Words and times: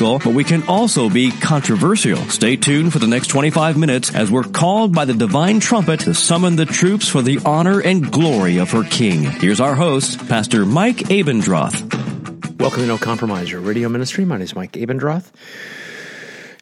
but 0.00 0.32
we 0.32 0.44
can 0.44 0.62
also 0.66 1.10
be 1.10 1.30
controversial. 1.30 2.16
Stay 2.30 2.56
tuned 2.56 2.90
for 2.90 2.98
the 2.98 3.06
next 3.06 3.26
25 3.26 3.76
minutes 3.76 4.14
as 4.14 4.30
we're 4.30 4.44
called 4.44 4.94
by 4.94 5.04
the 5.04 5.12
divine 5.12 5.60
trumpet 5.60 6.00
to 6.00 6.14
summon 6.14 6.56
the 6.56 6.64
troops 6.64 7.06
for 7.06 7.20
the 7.20 7.38
honor 7.44 7.80
and 7.80 8.10
glory 8.10 8.56
of 8.56 8.70
her 8.70 8.82
King. 8.82 9.24
Here's 9.24 9.60
our 9.60 9.74
host, 9.74 10.26
Pastor 10.26 10.64
Mike 10.64 10.96
Abendroth. 10.96 12.58
Welcome 12.58 12.80
to 12.80 12.86
No 12.86 12.96
Compromise, 12.96 13.50
your 13.50 13.60
radio 13.60 13.90
ministry. 13.90 14.24
My 14.24 14.36
name 14.36 14.44
is 14.44 14.54
Mike 14.54 14.72
Abendroth, 14.72 15.30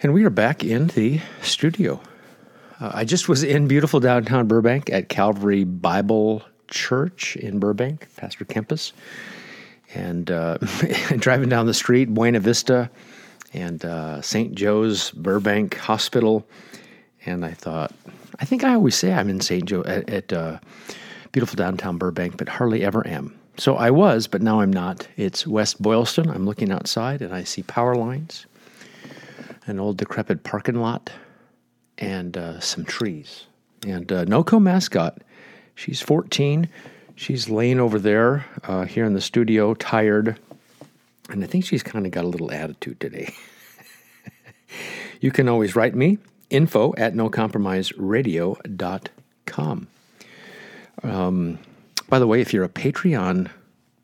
and 0.02 0.12
we 0.12 0.25
are 0.25 0.30
back 0.30 0.64
in 0.64 0.89
the 0.89 1.20
studio. 1.41 2.00
Uh, 2.80 2.91
I 2.92 3.05
just 3.05 3.28
was 3.28 3.45
in 3.45 3.69
beautiful 3.69 4.00
downtown 4.00 4.48
Burbank 4.48 4.91
at 4.91 5.09
Calvary 5.09 5.62
Bible 5.62 6.42
Church 6.66 7.36
in 7.36 7.61
Burbank, 7.61 8.09
Pastor 8.16 8.45
Kempis, 8.45 8.91
and 9.95 10.28
uh, 10.28 10.59
driving 11.19 11.48
down 11.48 11.66
the 11.66 11.75
street, 11.75 12.12
Buena 12.12 12.41
Vista 12.41 12.91
and 13.52 13.84
uh, 13.84 14.20
St. 14.22 14.54
Joe's 14.54 15.10
Burbank 15.12 15.77
Hospital. 15.77 16.46
And 17.24 17.44
I 17.44 17.52
thought, 17.52 17.92
I 18.38 18.44
think 18.44 18.64
I 18.64 18.74
always 18.74 18.94
say 18.94 19.12
I'm 19.12 19.28
in 19.28 19.40
St. 19.40 19.64
Joe 19.64 19.82
at, 19.84 20.08
at 20.10 20.32
uh, 20.32 20.58
beautiful 21.32 21.56
downtown 21.56 21.98
Burbank, 21.98 22.36
but 22.36 22.48
hardly 22.48 22.84
ever 22.84 23.06
am. 23.06 23.38
So 23.56 23.74
I 23.77 23.90
was, 23.90 24.28
but 24.28 24.40
now 24.40 24.60
I'm 24.60 24.72
not. 24.72 25.08
It's 25.16 25.46
West 25.46 25.82
Boylston. 25.82 26.30
I'm 26.30 26.46
looking 26.46 26.70
outside 26.70 27.22
and 27.22 27.34
I 27.34 27.42
see 27.42 27.62
power 27.64 27.96
lines, 27.96 28.46
an 29.66 29.80
old 29.80 29.96
decrepit 29.96 30.44
parking 30.44 30.77
lot, 30.77 31.10
and 31.98 32.36
uh, 32.36 32.60
some 32.60 32.84
trees. 32.84 33.46
And 33.86 34.10
uh, 34.12 34.24
NOCO 34.27 34.60
mascot, 34.60 35.22
she's 35.74 36.00
14. 36.00 36.68
She's 37.16 37.48
laying 37.48 37.80
over 37.80 37.98
there 37.98 38.46
uh, 38.62 38.84
here 38.84 39.05
in 39.05 39.14
the 39.14 39.20
studio, 39.20 39.74
tired 39.74 40.38
and 41.28 41.44
I 41.44 41.46
think 41.46 41.64
she's 41.64 41.82
kind 41.82 42.06
of 42.06 42.12
got 42.12 42.24
a 42.24 42.28
little 42.28 42.50
attitude 42.50 43.00
today. 43.00 43.34
you 45.20 45.30
can 45.30 45.48
always 45.48 45.76
write 45.76 45.94
me 45.94 46.18
info 46.50 46.94
at 46.96 47.14
nocompromiseradio.com. 47.14 49.86
Um, 51.02 51.58
by 52.08 52.18
the 52.18 52.26
way, 52.26 52.40
if 52.40 52.52
you're 52.52 52.64
a 52.64 52.68
Patreon 52.68 53.48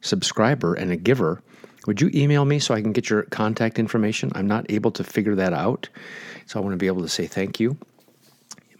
subscriber 0.00 0.74
and 0.74 0.92
a 0.92 0.96
giver, 0.96 1.42
would 1.86 2.00
you 2.00 2.10
email 2.14 2.44
me 2.44 2.58
so 2.58 2.74
I 2.74 2.82
can 2.82 2.92
get 2.92 3.10
your 3.10 3.24
contact 3.24 3.78
information? 3.78 4.32
I'm 4.34 4.46
not 4.46 4.66
able 4.70 4.90
to 4.92 5.04
figure 5.04 5.34
that 5.34 5.52
out, 5.52 5.88
so 6.46 6.58
I 6.58 6.62
want 6.62 6.74
to 6.74 6.78
be 6.78 6.86
able 6.86 7.02
to 7.02 7.08
say 7.08 7.26
thank 7.26 7.60
you. 7.60 7.76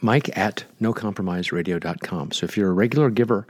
Mike 0.01 0.37
at 0.37 0.65
nocompromiseradio.com. 0.81 2.33
So 2.33 2.45
if 2.45 2.57
you're 2.57 2.71
a 2.71 2.75
regular 2.75 3.11
giver, 3.11 3.47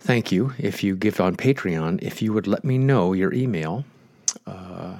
thank 0.00 0.32
you. 0.32 0.52
If 0.58 0.82
you 0.82 0.96
give 0.96 1.20
on 1.20 1.36
Patreon, 1.36 2.02
if 2.02 2.22
you 2.22 2.32
would 2.32 2.46
let 2.46 2.64
me 2.64 2.78
know 2.78 3.12
your 3.12 3.32
email 3.32 3.84
uh, 4.46 4.98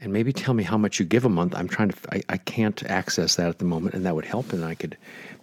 and 0.00 0.12
maybe 0.12 0.32
tell 0.32 0.52
me 0.52 0.64
how 0.64 0.76
much 0.76 0.98
you 0.98 1.06
give 1.06 1.24
a 1.24 1.28
month. 1.28 1.54
I'm 1.54 1.68
trying 1.68 1.90
to, 1.90 1.96
I, 2.10 2.22
I 2.28 2.36
can't 2.36 2.82
access 2.84 3.36
that 3.36 3.48
at 3.48 3.58
the 3.58 3.64
moment, 3.64 3.94
and 3.94 4.04
that 4.04 4.14
would 4.14 4.24
help. 4.24 4.52
And 4.52 4.64
I 4.64 4.74
could 4.74 4.96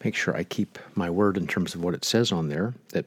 make 0.03 0.15
sure 0.15 0.35
I 0.35 0.43
keep 0.43 0.77
my 0.95 1.09
word 1.09 1.37
in 1.37 1.47
terms 1.47 1.75
of 1.75 1.83
what 1.83 1.93
it 1.93 2.03
says 2.03 2.31
on 2.31 2.49
there 2.49 2.73
that 2.89 3.05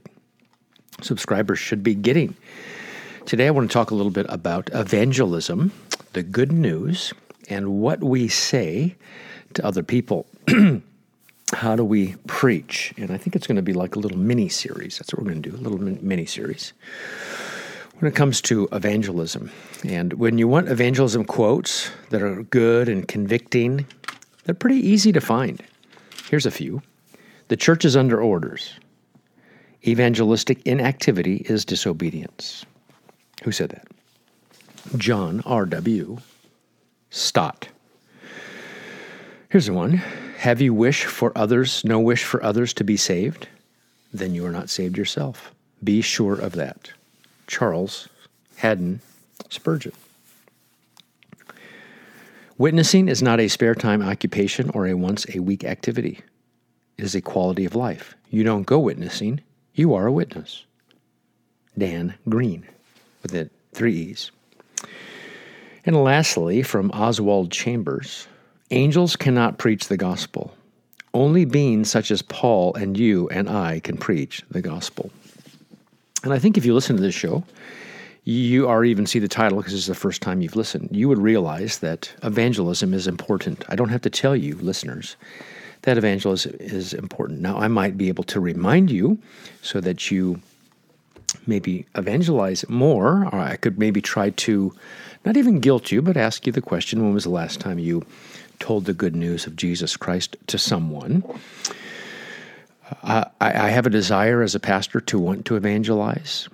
subscribers 1.03 1.59
should 1.59 1.83
be 1.83 1.95
getting. 1.95 2.35
Today, 3.27 3.47
I 3.47 3.51
want 3.51 3.71
to 3.71 3.73
talk 3.73 3.91
a 3.91 3.95
little 3.95 4.11
bit 4.11 4.27
about 4.29 4.71
evangelism, 4.73 5.73
the 6.15 6.23
good 6.23 6.53
news, 6.53 7.13
and 7.49 7.81
what 7.81 8.03
we 8.03 8.29
say 8.29 8.97
to 9.55 9.65
other 9.65 9.83
people. 9.83 10.27
how 11.55 11.77
do 11.77 11.85
we 11.85 12.17
preach? 12.27 12.93
And 12.97 13.11
I 13.11 13.17
think 13.17 13.37
it's 13.37 13.47
going 13.47 13.57
to 13.57 13.63
be 13.63 13.73
like 13.73 13.97
a 13.97 13.99
little 13.99 14.19
mini 14.19 14.49
series. 14.49 14.99
That's 14.99 15.13
what 15.13 15.23
we're 15.23 15.31
going 15.31 15.43
to 15.43 15.51
do, 15.51 15.57
a 15.57 15.59
little 15.59 15.79
mini 15.79 16.27
series. 16.27 16.73
When 17.99 18.11
it 18.11 18.17
comes 18.17 18.41
to 18.43 18.69
evangelism, 18.73 19.51
and 19.85 20.15
when 20.15 20.39
you 20.39 20.49
want 20.49 20.69
evangelism 20.69 21.25
quotes 21.25 21.91
that 22.11 22.23
are 22.23 22.43
good 22.43 22.89
and 22.89 23.07
convicting, 23.07 23.87
they're 24.45 24.55
pretty 24.55 24.81
easy 24.81 25.13
to 25.13 25.21
find. 25.21 25.63
Here's 26.29 26.47
a 26.47 26.51
few 26.51 26.83
The 27.49 27.57
church 27.57 27.85
is 27.85 27.97
under 27.97 28.21
orders. 28.21 28.75
Evangelistic 29.87 30.63
inactivity 30.67 31.45
is 31.49 31.65
disobedience. 31.65 32.65
Who 33.45 33.53
said 33.53 33.71
that? 33.71 33.89
John 34.97 35.43
R.W. 35.45 36.19
Stott. 37.11 37.69
Here's 39.49 39.71
one 39.71 40.03
have 40.43 40.61
you 40.61 40.75
wish 40.75 41.05
for 41.05 41.31
others, 41.39 41.85
no 41.85 42.01
wish 42.01 42.25
for 42.25 42.43
others 42.43 42.75
to 42.75 42.83
be 42.83 42.97
saved? 42.97 43.47
Then 44.13 44.35
you 44.35 44.45
are 44.45 44.51
not 44.51 44.69
saved 44.69 44.99
yourself. 44.99 45.55
Be 45.85 46.01
sure 46.01 46.35
of 46.35 46.55
that. 46.55 46.91
Charles 47.47 48.09
Haddon 48.57 49.01
Spurgeon. 49.51 49.93
Witnessing 52.59 53.09
is 53.09 53.23
not 53.23 53.39
a 53.39 53.47
spare 53.47 53.77
time 53.77 54.03
occupation 54.03 54.69
or 54.71 54.89
a 54.89 54.95
once 54.95 55.25
a 55.33 55.39
week 55.39 55.63
activity. 55.63 56.19
It 56.99 57.05
is 57.05 57.15
a 57.15 57.21
quality 57.21 57.65
of 57.65 57.77
life. 57.77 58.17
You 58.29 58.43
don't 58.43 58.67
go 58.67 58.81
witnessing, 58.81 59.43
you 59.75 59.95
are 59.95 60.09
a 60.09 60.13
witness. 60.13 60.65
Dan 61.79 62.15
Green, 62.29 62.67
with 63.23 63.31
the 63.31 63.49
three 63.73 63.95
E's. 63.95 64.33
And 65.87 66.03
lastly, 66.03 66.65
from 66.65 66.91
Oswald 66.91 67.53
Chambers 67.53 68.27
Angels 68.73 69.17
cannot 69.17 69.59
preach 69.59 69.89
the 69.89 69.99
gospel. 69.99 70.55
Only 71.13 71.45
beings 71.45 71.91
such 71.91 72.11
as 72.11 72.23
Paul 72.23 72.75
and 72.75 72.97
you 72.97 73.29
and 73.29 73.47
I 73.51 73.81
can 73.81 73.99
preach 73.99 74.43
the 74.51 74.63
gospel. 74.63 75.11
And 76.25 76.33
I 76.33 76.39
think 76.39 76.57
if 76.57 76.65
you 76.65 76.73
listen 76.73 76.97
to 76.97 77.03
this 77.03 77.15
show, 77.15 77.45
you 78.25 78.67
or 78.67 78.83
even 78.87 79.05
see 79.05 79.19
the 79.19 79.29
title 79.29 79.59
because 79.59 79.75
is 79.75 79.89
the 79.89 79.95
first 79.95 80.23
time 80.23 80.41
you've 80.41 80.57
listened, 80.57 80.89
you 80.91 81.07
would 81.07 81.19
realize 81.19 81.81
that 81.81 82.11
evangelism 82.23 82.95
is 82.95 83.07
important. 83.07 83.63
I 83.69 83.77
don't 83.77 83.91
have 83.91 84.01
to 84.03 84.11
tell 84.11 84.35
you, 84.35 84.55
listeners, 84.57 85.17
that 85.83 85.99
evangelism 85.99 86.57
is 86.59 86.95
important. 86.95 87.41
Now, 87.41 87.59
I 87.59 87.69
might 87.69 87.99
be 87.99 88.09
able 88.09 88.25
to 88.25 88.41
remind 88.41 88.91
you 88.91 89.19
so 89.61 89.83
that 89.83 90.11
you 90.11 90.41
maybe 91.47 91.85
evangelize 91.95 92.67
more, 92.71 93.29
or 93.33 93.39
I 93.39 93.57
could 93.57 93.79
maybe 93.79 94.01
try 94.01 94.31
to 94.31 94.75
not 95.27 95.37
even 95.37 95.61
guilt 95.61 95.93
you, 95.93 96.01
but 96.01 96.17
ask 96.17 96.47
you 96.47 96.53
the 96.53 96.63
question 96.63 97.03
when 97.03 97.13
was 97.13 97.25
the 97.25 97.31
last 97.31 97.61
time 97.61 97.79
you 97.79 98.03
told 98.63 98.85
the 98.85 98.95
good 98.95 99.17
news 99.17 99.47
of 99.47 99.57
Jesus 99.57 99.97
Christ 99.97 100.37
to 100.47 100.57
someone. 100.57 101.25
I, 103.03 103.27
I, 103.41 103.71
have 103.71 103.87
a 103.87 103.91
desire 103.91 104.41
as 104.43 104.55
a 104.55 104.61
pastor 104.61 105.01
to 105.01 105.19
want 105.19 105.47
to 105.47 105.57
evangelize. 105.57 106.49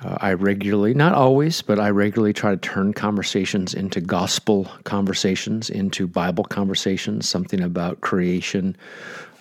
Uh, 0.00 0.16
I 0.20 0.34
regularly, 0.34 0.94
not 0.94 1.14
always, 1.14 1.60
but 1.60 1.80
I 1.80 1.90
regularly 1.90 2.32
try 2.32 2.52
to 2.52 2.56
turn 2.56 2.92
conversations 2.92 3.74
into 3.74 4.00
gospel 4.00 4.70
conversations, 4.84 5.68
into 5.68 6.06
Bible 6.06 6.44
conversations, 6.44 7.28
something 7.28 7.60
about 7.60 8.02
creation, 8.02 8.76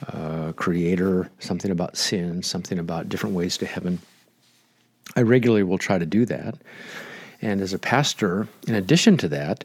uh, 0.08 0.54
creator, 0.54 1.30
something 1.38 1.70
about 1.70 1.98
sin, 1.98 2.42
something 2.42 2.80
about 2.80 3.10
different 3.10 3.36
ways 3.36 3.58
to 3.58 3.68
heaven. 3.68 4.00
I 5.16 5.22
regularly 5.22 5.64
will 5.64 5.78
try 5.78 6.00
to 6.00 6.06
do 6.06 6.26
that. 6.26 6.56
And 7.44 7.62
as 7.62 7.74
a 7.74 7.80
pastor, 7.80 8.48
in 8.68 8.74
addition 8.74 9.18
to 9.18 9.28
that, 9.30 9.64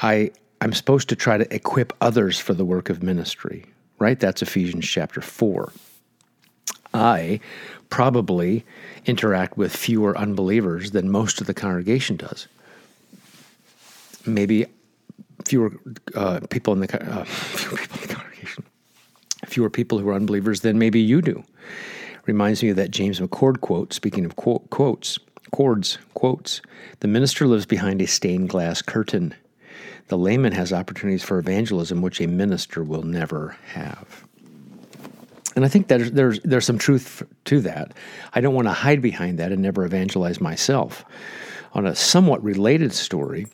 I, 0.00 0.32
I'm 0.62 0.72
supposed 0.72 1.08
to 1.08 1.16
try 1.16 1.38
to 1.38 1.52
equip 1.52 1.92
others 2.00 2.38
for 2.38 2.54
the 2.54 2.64
work 2.64 2.88
of 2.88 3.02
ministry, 3.02 3.64
right? 3.98 4.20
That's 4.20 4.42
Ephesians 4.42 4.86
chapter 4.86 5.20
4. 5.20 5.72
I 6.94 7.40
probably 7.90 8.64
interact 9.04 9.58
with 9.58 9.74
fewer 9.74 10.16
unbelievers 10.16 10.92
than 10.92 11.10
most 11.10 11.40
of 11.40 11.48
the 11.48 11.52
congregation 11.52 12.14
does. 12.14 12.46
Maybe 14.24 14.66
fewer 15.46 15.72
uh, 16.14 16.38
people 16.48 16.74
in 16.74 16.78
the 16.78 17.12
uh, 17.12 17.24
fewer 17.24 17.78
people 17.78 17.96
in 18.00 18.06
the 18.06 18.14
congregation, 18.14 18.64
fewer 19.46 19.68
people 19.68 19.98
who 19.98 20.08
are 20.10 20.14
unbelievers 20.14 20.60
than 20.60 20.78
maybe 20.78 21.00
you 21.00 21.22
do. 21.22 21.42
Reminds 22.26 22.62
me 22.62 22.68
of 22.68 22.76
that 22.76 22.92
James 22.92 23.18
McCord 23.18 23.62
quote. 23.62 23.92
Speaking 23.92 24.24
of 24.24 24.36
quote, 24.36 24.70
quotes, 24.70 25.18
chords, 25.50 25.98
quotes. 26.14 26.62
The 27.00 27.08
minister 27.08 27.48
lives 27.48 27.66
behind 27.66 28.00
a 28.00 28.06
stained 28.06 28.48
glass 28.48 28.80
curtain. 28.80 29.34
The 30.08 30.18
layman 30.18 30.52
has 30.52 30.72
opportunities 30.72 31.22
for 31.22 31.38
evangelism 31.38 32.02
which 32.02 32.20
a 32.20 32.26
minister 32.26 32.82
will 32.82 33.02
never 33.02 33.56
have. 33.72 34.24
And 35.54 35.64
I 35.64 35.68
think 35.68 35.88
that 35.88 36.14
there's, 36.14 36.40
there's 36.40 36.64
some 36.64 36.78
truth 36.78 37.22
to 37.44 37.60
that. 37.60 37.92
I 38.34 38.40
don't 38.40 38.54
want 38.54 38.68
to 38.68 38.72
hide 38.72 39.02
behind 39.02 39.38
that 39.38 39.52
and 39.52 39.60
never 39.60 39.84
evangelize 39.84 40.40
myself. 40.40 41.04
on 41.74 41.86
a 41.86 41.94
somewhat 41.94 42.42
related 42.42 42.92
story 42.92 43.46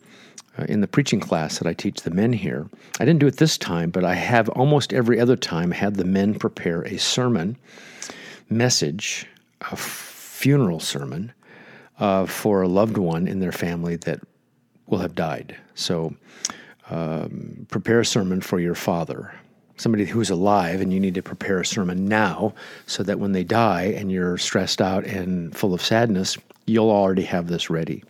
uh, 0.58 0.64
in 0.64 0.80
the 0.80 0.88
preaching 0.88 1.20
class 1.20 1.58
that 1.58 1.68
I 1.68 1.72
teach 1.72 2.02
the 2.02 2.10
men 2.10 2.32
here. 2.32 2.68
I 2.98 3.04
didn't 3.04 3.20
do 3.20 3.26
it 3.26 3.36
this 3.36 3.56
time, 3.58 3.90
but 3.90 4.04
I 4.04 4.14
have 4.14 4.48
almost 4.50 4.92
every 4.92 5.20
other 5.20 5.36
time 5.36 5.70
had 5.70 5.94
the 5.94 6.04
men 6.04 6.34
prepare 6.34 6.82
a 6.82 6.98
sermon, 6.98 7.56
message, 8.50 9.26
a 9.60 9.76
funeral 9.76 10.80
sermon 10.80 11.32
uh, 11.98 12.26
for 12.26 12.62
a 12.62 12.68
loved 12.68 12.98
one 12.98 13.28
in 13.28 13.40
their 13.40 13.52
family 13.52 13.96
that 13.96 14.20
will 14.88 14.98
have 14.98 15.14
died. 15.14 15.56
So 15.74 16.14
um, 16.90 17.66
prepare 17.68 18.00
a 18.00 18.06
sermon 18.06 18.40
for 18.40 18.58
your 18.58 18.74
father, 18.74 19.34
somebody 19.76 20.04
who's 20.04 20.30
alive, 20.30 20.80
and 20.80 20.92
you 20.92 21.00
need 21.00 21.14
to 21.14 21.22
prepare 21.22 21.60
a 21.60 21.66
sermon 21.66 22.06
now 22.08 22.54
so 22.86 23.02
that 23.02 23.18
when 23.18 23.32
they 23.32 23.44
die 23.44 23.94
and 23.96 24.10
you're 24.10 24.38
stressed 24.38 24.80
out 24.80 25.04
and 25.04 25.56
full 25.56 25.74
of 25.74 25.82
sadness, 25.82 26.36
you'll 26.66 26.90
already 26.90 27.22
have 27.24 27.48
this 27.48 27.70
ready. 27.70 28.02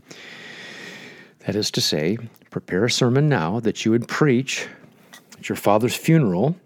That 1.46 1.56
is 1.56 1.70
to 1.72 1.80
say, 1.80 2.18
prepare 2.50 2.84
a 2.84 2.90
sermon 2.90 3.28
now 3.28 3.60
that 3.60 3.84
you 3.84 3.90
would 3.90 4.08
preach 4.08 4.66
at 5.38 5.48
your 5.48 5.56
father's 5.56 5.94
funeral 5.94 6.56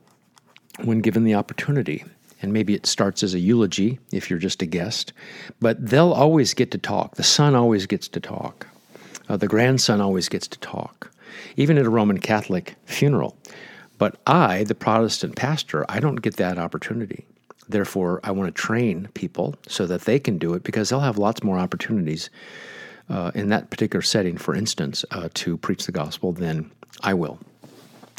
when 0.85 1.01
given 1.01 1.25
the 1.25 1.35
opportunity. 1.35 2.05
And 2.41 2.53
maybe 2.53 2.75
it 2.75 2.87
starts 2.87 3.23
as 3.23 3.35
a 3.35 3.39
eulogy 3.39 4.01
if 4.11 4.29
you're 4.29 4.39
just 4.39 4.63
a 4.63 4.67
guest, 4.67 5.13
but 5.61 5.85
they'll 5.85 6.13
always 6.13 6.55
get 6.55 6.73
to 6.73 6.79
talk. 6.79 7.15
The 7.15 7.23
son 7.23 7.55
always 7.55 7.87
gets 7.87 8.09
to 8.09 8.21
talk. 8.21 8.67
Uh, 9.29 9.37
the 9.37 9.47
grandson 9.49 10.01
always 10.01 10.29
gets 10.29 10.49
to 10.49 10.59
talk, 10.59 11.11
even 11.57 11.79
at 11.79 11.87
a 11.87 11.91
Roman 11.91 12.19
Catholic 12.19 12.77
funeral. 12.85 13.37
But 13.99 14.17
I, 14.27 14.65
the 14.65 14.75
Protestant 14.75 15.37
pastor, 15.37 15.85
I 15.89 16.01
don't 16.01 16.23
get 16.23 16.37
that 16.37 16.59
opportunity. 16.59 17.25
Therefore, 17.69 18.21
I 18.25 18.33
want 18.33 18.55
to 18.55 18.63
train 18.63 19.09
people 19.15 19.55
so 19.69 19.87
that 19.87 20.03
they 20.03 20.19
can 20.19 20.39
do 20.39 20.55
it 20.55 20.65
because 20.65 20.89
they'll 20.89 21.01
have 21.01 21.19
lots 21.19 21.43
more 21.43 21.59
opportunities 21.59 22.29
uh, 23.09 23.31
in 23.35 23.49
that 23.51 23.71
particular 23.71 24.03
setting, 24.03 24.37
for 24.37 24.55
instance, 24.55 25.05
uh, 25.11 25.29
to 25.35 25.57
preach 25.57 25.87
the 25.87 25.93
gospel 25.93 26.33
than 26.33 26.71
I 27.03 27.15
will. 27.15 27.39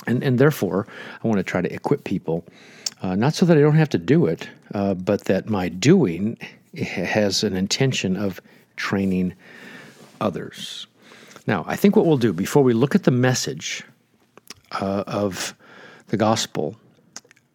And, 0.08 0.24
and 0.24 0.40
therefore, 0.40 0.88
I 1.24 1.28
want 1.28 1.40
to 1.40 1.44
try 1.44 1.62
to 1.62 1.74
equip 1.74 2.04
people, 2.04 2.46
uh, 3.02 3.16
not 3.16 3.34
so 3.34 3.46
that 3.46 3.58
I 3.58 3.62
don't 3.62 3.76
have 3.76 3.90
to 3.90 3.98
do 3.98 4.26
it, 4.26 4.50
uh, 4.74 4.94
but 4.94 5.26
that 5.26 5.50
my 5.50 5.70
doing 5.70 6.38
has 6.78 7.44
an 7.44 7.56
intention 7.56 8.16
of 8.18 8.42
training 8.76 9.34
others. 10.20 10.88
Now, 11.46 11.66
I 11.68 11.76
think 11.76 11.96
what 11.96 12.06
we'll 12.06 12.18
do 12.18 12.32
before 12.32 12.64
we 12.64 12.74
look 12.74 12.96
at 12.96 13.04
the 13.04 13.12
message 13.12 13.84
uh, 14.72 15.04
of 15.06 15.56
the 16.08 16.18
gospel 16.18 16.78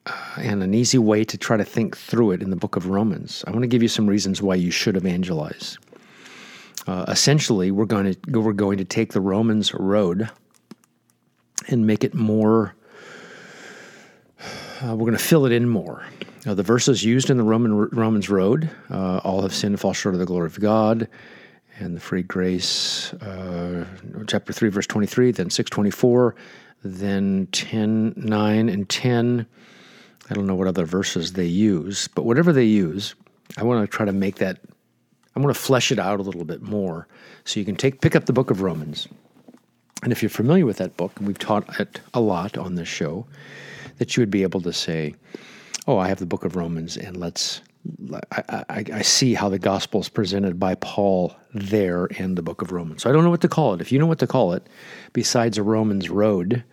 uh, 0.04 0.12
and 0.36 0.62
an 0.62 0.74
easy 0.74 0.98
way 0.98 1.24
to 1.24 1.38
try 1.38 1.56
to 1.56 1.64
think 1.64 1.96
through 1.96 2.32
it 2.32 2.42
in 2.42 2.50
the 2.50 2.56
book 2.56 2.76
of 2.76 2.88
Romans, 2.88 3.44
I 3.46 3.50
want 3.50 3.62
to 3.62 3.68
give 3.68 3.82
you 3.82 3.88
some 3.88 4.06
reasons 4.06 4.42
why 4.42 4.56
you 4.56 4.70
should 4.70 4.96
evangelize. 4.96 5.78
Uh, 6.86 7.06
essentially, 7.08 7.70
we're 7.70 7.86
going 7.86 8.14
to 8.14 8.40
we're 8.40 8.52
going 8.52 8.78
to 8.78 8.84
take 8.84 9.12
the 9.12 9.20
Romans 9.20 9.74
road 9.74 10.30
and 11.68 11.86
make 11.86 12.04
it 12.04 12.14
more. 12.14 12.74
Uh, 14.82 14.94
we're 14.94 15.06
going 15.06 15.12
to 15.12 15.18
fill 15.18 15.44
it 15.44 15.52
in 15.52 15.68
more. 15.68 16.04
The 16.44 16.62
verses 16.62 17.04
used 17.04 17.28
in 17.28 17.36
the 17.36 17.42
Roman 17.42 17.74
Romans 17.90 18.30
road, 18.30 18.70
uh, 18.90 19.18
all 19.18 19.42
have 19.42 19.54
sinned 19.54 19.78
fall 19.80 19.92
short 19.92 20.14
of 20.14 20.18
the 20.18 20.24
glory 20.24 20.46
of 20.46 20.58
God, 20.58 21.08
and 21.78 21.96
the 21.96 22.00
free 22.00 22.22
grace, 22.22 23.12
uh, 23.14 23.84
chapter 24.26 24.52
three, 24.52 24.68
verse 24.68 24.86
twenty-three, 24.86 25.32
then 25.32 25.50
six 25.50 25.70
twenty-four, 25.70 26.34
then 26.82 27.48
10, 27.52 28.14
9, 28.16 28.68
and 28.68 28.88
ten. 28.88 29.46
I 30.30 30.34
don't 30.34 30.46
know 30.46 30.54
what 30.54 30.68
other 30.68 30.84
verses 30.84 31.32
they 31.32 31.46
use, 31.46 32.08
but 32.08 32.24
whatever 32.24 32.52
they 32.52 32.64
use, 32.64 33.14
I 33.56 33.64
want 33.64 33.88
to 33.88 33.96
try 33.96 34.04
to 34.04 34.12
make 34.12 34.36
that 34.36 34.58
I 35.38 35.40
want 35.40 35.54
to 35.54 35.62
flesh 35.62 35.92
it 35.92 36.00
out 36.00 36.18
a 36.18 36.22
little 36.22 36.44
bit 36.44 36.62
more 36.62 37.06
so 37.44 37.60
you 37.60 37.66
can 37.66 37.76
take 37.76 38.00
pick 38.00 38.16
up 38.16 38.26
the 38.26 38.32
book 38.32 38.50
of 38.50 38.60
Romans. 38.60 39.06
And 40.02 40.10
if 40.10 40.20
you're 40.20 40.30
familiar 40.30 40.66
with 40.66 40.78
that 40.78 40.96
book, 40.96 41.12
and 41.16 41.26
we've 41.26 41.38
taught 41.38 41.78
it 41.80 42.00
a 42.12 42.20
lot 42.20 42.58
on 42.58 42.74
this 42.74 42.88
show, 42.88 43.24
that 43.98 44.16
you 44.16 44.20
would 44.20 44.30
be 44.30 44.42
able 44.42 44.60
to 44.62 44.72
say, 44.72 45.14
"Oh, 45.86 45.96
I 45.96 46.08
have 46.08 46.18
the 46.18 46.26
book 46.26 46.44
of 46.44 46.56
Romans, 46.56 46.96
and 46.96 47.16
let's." 47.16 47.62
I, 48.32 48.64
I, 48.68 48.84
I 48.94 49.02
see 49.02 49.34
how 49.34 49.48
the 49.48 49.58
gospel 49.58 50.00
is 50.00 50.08
presented 50.08 50.58
by 50.58 50.74
Paul 50.76 51.34
there 51.54 52.06
in 52.06 52.34
the 52.34 52.42
book 52.42 52.62
of 52.62 52.72
Romans. 52.72 53.02
So 53.02 53.10
I 53.10 53.12
don't 53.12 53.24
know 53.24 53.30
what 53.30 53.40
to 53.42 53.48
call 53.48 53.74
it. 53.74 53.80
If 53.80 53.92
you 53.92 53.98
know 53.98 54.06
what 54.06 54.18
to 54.20 54.26
call 54.26 54.52
it, 54.52 54.66
besides 55.12 55.58
a 55.58 55.62
Romans 55.62 56.10
road, 56.10 56.64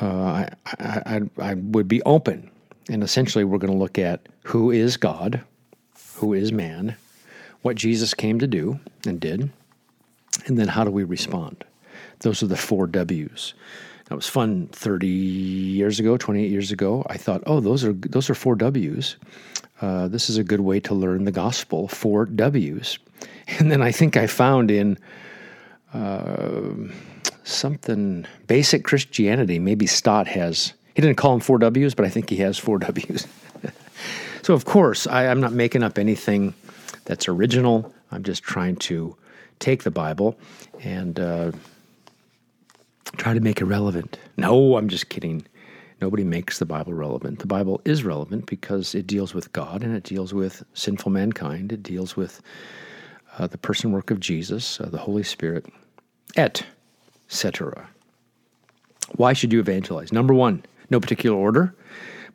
uh, 0.00 0.46
I, 0.78 1.20
I, 1.38 1.54
would 1.54 1.88
be 1.88 2.02
open. 2.02 2.50
And 2.88 3.02
essentially, 3.02 3.44
we're 3.44 3.58
going 3.58 3.72
to 3.72 3.78
look 3.78 3.98
at 3.98 4.26
who 4.44 4.70
is 4.70 4.96
God, 4.96 5.42
who 6.14 6.32
is 6.32 6.52
man, 6.52 6.96
what 7.62 7.76
Jesus 7.76 8.14
came 8.14 8.38
to 8.38 8.46
do 8.46 8.80
and 9.06 9.20
did, 9.20 9.50
and 10.46 10.58
then 10.58 10.68
how 10.68 10.84
do 10.84 10.90
we 10.90 11.04
respond? 11.04 11.64
Those 12.20 12.42
are 12.42 12.46
the 12.46 12.56
four 12.56 12.86
W's. 12.86 13.54
That 14.06 14.16
was 14.16 14.26
fun 14.26 14.68
30 14.72 15.06
years 15.06 16.00
ago, 16.00 16.16
28 16.16 16.50
years 16.50 16.70
ago. 16.70 17.06
I 17.08 17.16
thought, 17.16 17.42
oh, 17.46 17.60
those 17.60 17.84
are 17.84 17.92
those 17.92 18.28
are 18.28 18.34
four 18.34 18.56
W's. 18.56 19.16
Uh, 19.82 20.06
this 20.06 20.30
is 20.30 20.38
a 20.38 20.44
good 20.44 20.60
way 20.60 20.78
to 20.78 20.94
learn 20.94 21.24
the 21.24 21.32
gospel, 21.32 21.88
four 21.88 22.24
W's. 22.26 22.98
And 23.58 23.70
then 23.72 23.82
I 23.82 23.90
think 23.90 24.16
I 24.16 24.28
found 24.28 24.70
in 24.70 24.96
uh, 25.92 26.70
something 27.42 28.24
basic 28.46 28.84
Christianity, 28.84 29.58
maybe 29.58 29.86
Stott 29.86 30.28
has, 30.28 30.72
he 30.94 31.02
didn't 31.02 31.16
call 31.16 31.32
them 31.32 31.40
four 31.40 31.58
W's, 31.58 31.94
but 31.94 32.04
I 32.04 32.08
think 32.08 32.30
he 32.30 32.36
has 32.36 32.56
four 32.56 32.78
W's. 32.86 33.26
so, 34.42 34.54
of 34.54 34.64
course, 34.64 35.08
I, 35.08 35.26
I'm 35.26 35.40
not 35.40 35.52
making 35.52 35.82
up 35.82 35.98
anything 35.98 36.54
that's 37.04 37.28
original. 37.28 37.92
I'm 38.12 38.22
just 38.22 38.44
trying 38.44 38.76
to 38.76 39.16
take 39.58 39.82
the 39.82 39.90
Bible 39.90 40.38
and 40.80 41.18
uh, 41.18 41.52
try 43.16 43.34
to 43.34 43.40
make 43.40 43.60
it 43.60 43.64
relevant. 43.64 44.18
No, 44.36 44.76
I'm 44.76 44.88
just 44.88 45.08
kidding. 45.08 45.44
Nobody 46.00 46.24
makes 46.24 46.58
the 46.58 46.66
Bible 46.66 46.94
relevant. 46.94 47.38
The 47.38 47.46
Bible 47.46 47.80
is 47.84 48.04
relevant 48.04 48.46
because 48.46 48.94
it 48.94 49.06
deals 49.06 49.34
with 49.34 49.52
God 49.52 49.82
and 49.82 49.94
it 49.94 50.04
deals 50.04 50.34
with 50.34 50.64
sinful 50.74 51.12
mankind. 51.12 51.72
It 51.72 51.82
deals 51.82 52.16
with 52.16 52.40
uh, 53.38 53.46
the 53.46 53.58
person 53.58 53.92
work 53.92 54.10
of 54.10 54.20
Jesus, 54.20 54.80
uh, 54.80 54.88
the 54.88 54.98
Holy 54.98 55.22
Spirit, 55.22 55.66
et 56.36 56.64
cetera. 57.28 57.88
Why 59.16 59.32
should 59.32 59.52
you 59.52 59.60
evangelize? 59.60 60.12
Number 60.12 60.34
one, 60.34 60.64
no 60.90 61.00
particular 61.00 61.36
order 61.36 61.74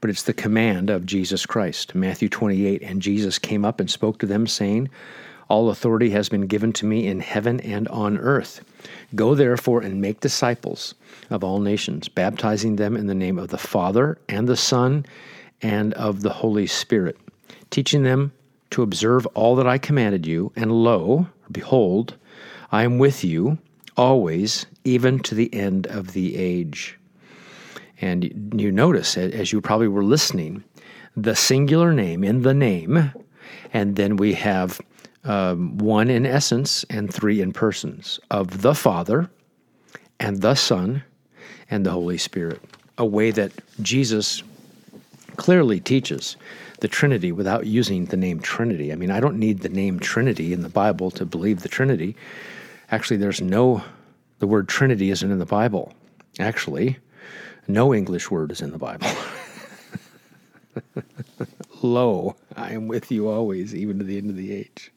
but 0.01 0.09
it's 0.09 0.23
the 0.23 0.33
command 0.33 0.89
of 0.89 1.05
Jesus 1.05 1.45
Christ. 1.45 1.95
Matthew 1.95 2.29
28 2.29 2.81
And 2.81 3.01
Jesus 3.01 3.39
came 3.39 3.65
up 3.65 3.79
and 3.79 3.89
spoke 3.89 4.19
to 4.19 4.25
them, 4.25 4.47
saying, 4.47 4.89
All 5.49 5.69
authority 5.69 6.09
has 6.09 6.29
been 6.29 6.47
given 6.47 6.73
to 6.73 6.85
me 6.85 7.07
in 7.07 7.19
heaven 7.19 7.59
and 7.61 7.87
on 7.87 8.17
earth. 8.17 8.63
Go 9.15 9.33
therefore 9.35 9.81
and 9.81 10.01
make 10.01 10.19
disciples 10.19 10.93
of 11.29 11.43
all 11.43 11.59
nations, 11.59 12.09
baptizing 12.09 12.75
them 12.75 12.97
in 12.97 13.07
the 13.07 13.15
name 13.15 13.39
of 13.39 13.49
the 13.49 13.57
Father 13.57 14.17
and 14.27 14.47
the 14.47 14.57
Son 14.57 15.05
and 15.61 15.93
of 15.93 16.21
the 16.21 16.33
Holy 16.33 16.67
Spirit, 16.67 17.17
teaching 17.69 18.03
them 18.03 18.31
to 18.71 18.81
observe 18.81 19.25
all 19.27 19.55
that 19.55 19.67
I 19.67 19.77
commanded 19.77 20.25
you. 20.25 20.51
And 20.55 20.71
lo, 20.71 21.27
behold, 21.51 22.15
I 22.71 22.83
am 22.83 22.97
with 22.97 23.23
you 23.23 23.57
always, 23.95 24.65
even 24.83 25.19
to 25.19 25.33
the 25.33 25.53
end 25.53 25.87
of 25.87 26.13
the 26.13 26.35
age. 26.35 26.99
And 27.99 28.53
you 28.55 28.71
notice, 28.71 29.17
as 29.17 29.51
you 29.51 29.61
probably 29.61 29.87
were 29.87 30.03
listening, 30.03 30.63
the 31.15 31.35
singular 31.35 31.93
name 31.93 32.23
in 32.23 32.43
the 32.43 32.53
name, 32.53 33.11
and 33.73 33.95
then 33.95 34.17
we 34.17 34.35
have 34.35 34.79
um, 35.27 35.77
one 35.77 36.09
in 36.09 36.25
essence 36.25 36.85
and 36.89 37.13
three 37.13 37.41
in 37.41 37.51
persons 37.51 38.19
of 38.31 38.61
the 38.61 38.73
Father 38.73 39.29
and 40.19 40.41
the 40.41 40.55
Son 40.55 41.03
and 41.69 41.85
the 41.85 41.91
Holy 41.91 42.17
Spirit, 42.17 42.61
a 42.97 43.05
way 43.05 43.31
that 43.31 43.51
Jesus 43.81 44.41
clearly 45.35 45.79
teaches 45.79 46.37
the 46.79 46.87
Trinity 46.87 47.31
without 47.31 47.67
using 47.67 48.05
the 48.05 48.17
name 48.17 48.39
Trinity. 48.39 48.91
I 48.91 48.95
mean, 48.95 49.11
I 49.11 49.19
don't 49.19 49.37
need 49.37 49.59
the 49.59 49.69
name 49.69 49.99
Trinity 49.99 50.53
in 50.53 50.61
the 50.61 50.69
Bible 50.69 51.11
to 51.11 51.25
believe 51.25 51.61
the 51.61 51.69
Trinity. 51.69 52.15
Actually, 52.89 53.17
there's 53.17 53.41
no, 53.41 53.83
the 54.39 54.47
word 54.47 54.69
Trinity 54.69 55.09
isn't 55.09 55.29
in 55.29 55.39
the 55.39 55.45
Bible. 55.45 55.93
Actually, 56.39 56.97
no 57.67 57.93
English 57.93 58.31
word 58.31 58.51
is 58.51 58.61
in 58.61 58.71
the 58.71 58.77
Bible. 58.77 59.07
Lo, 61.81 62.35
I 62.55 62.73
am 62.73 62.87
with 62.87 63.11
you 63.11 63.27
always, 63.27 63.75
even 63.75 63.99
to 63.99 64.05
the 64.05 64.17
end 64.17 64.29
of 64.29 64.35
the 64.35 64.53
age. 64.53 64.91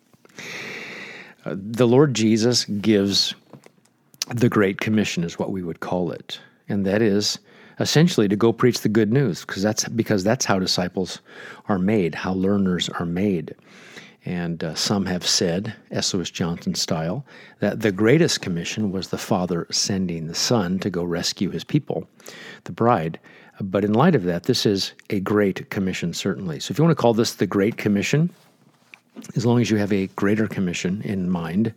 Uh, 1.45 1.57
the 1.57 1.87
Lord 1.87 2.15
Jesus 2.15 2.65
gives 2.65 3.35
the 4.29 4.49
Great 4.49 4.81
Commission, 4.81 5.25
is 5.25 5.39
what 5.39 5.51
we 5.51 5.63
would 5.63 5.81
call 5.81 6.13
it, 6.13 6.41
and 6.69 6.87
that 6.87 7.03
is 7.03 7.39
essentially 7.81 8.29
to 8.29 8.37
go 8.37 8.53
preach 8.53 8.81
the 8.81 8.89
good 8.89 9.13
news, 9.13 9.41
because 9.41 9.63
that's 9.63 9.89
because 9.89 10.23
that's 10.23 10.45
how 10.45 10.59
disciples 10.59 11.21
are 11.69 11.79
made, 11.79 12.15
how 12.15 12.35
learners 12.35 12.89
are 12.91 13.07
made. 13.07 13.55
And 14.27 14.63
uh, 14.63 14.75
some 14.75 15.07
have 15.07 15.27
said, 15.27 15.75
S. 15.91 16.13
Lewis 16.13 16.31
Johnson 16.31 16.75
style, 16.75 17.25
that 17.61 17.81
the 17.81 17.91
greatest 17.91 18.43
commission 18.43 18.93
was 18.93 19.09
the 19.09 19.17
Father 19.17 19.67
sending 19.71 20.27
the 20.27 20.35
Son 20.35 20.79
to 20.81 20.91
go 20.91 21.03
rescue 21.03 21.49
his 21.49 21.65
people, 21.65 22.07
the 22.65 22.73
bride. 22.73 23.19
But 23.63 23.83
in 23.83 23.95
light 23.95 24.15
of 24.15 24.25
that, 24.25 24.43
this 24.43 24.67
is 24.67 24.93
a 25.09 25.21
great 25.21 25.71
commission, 25.71 26.13
certainly. 26.13 26.61
So 26.61 26.71
if 26.71 26.79
you 26.79 26.85
want 26.85 26.97
to 26.97 27.01
call 27.01 27.15
this 27.15 27.35
the 27.35 27.47
Great 27.47 27.79
Commission, 27.79 28.31
as 29.37 29.45
long 29.45 29.61
as 29.61 29.71
you 29.71 29.76
have 29.76 29.93
a 29.93 30.07
greater 30.09 30.47
commission 30.47 31.02
in 31.02 31.29
mind, 31.29 31.75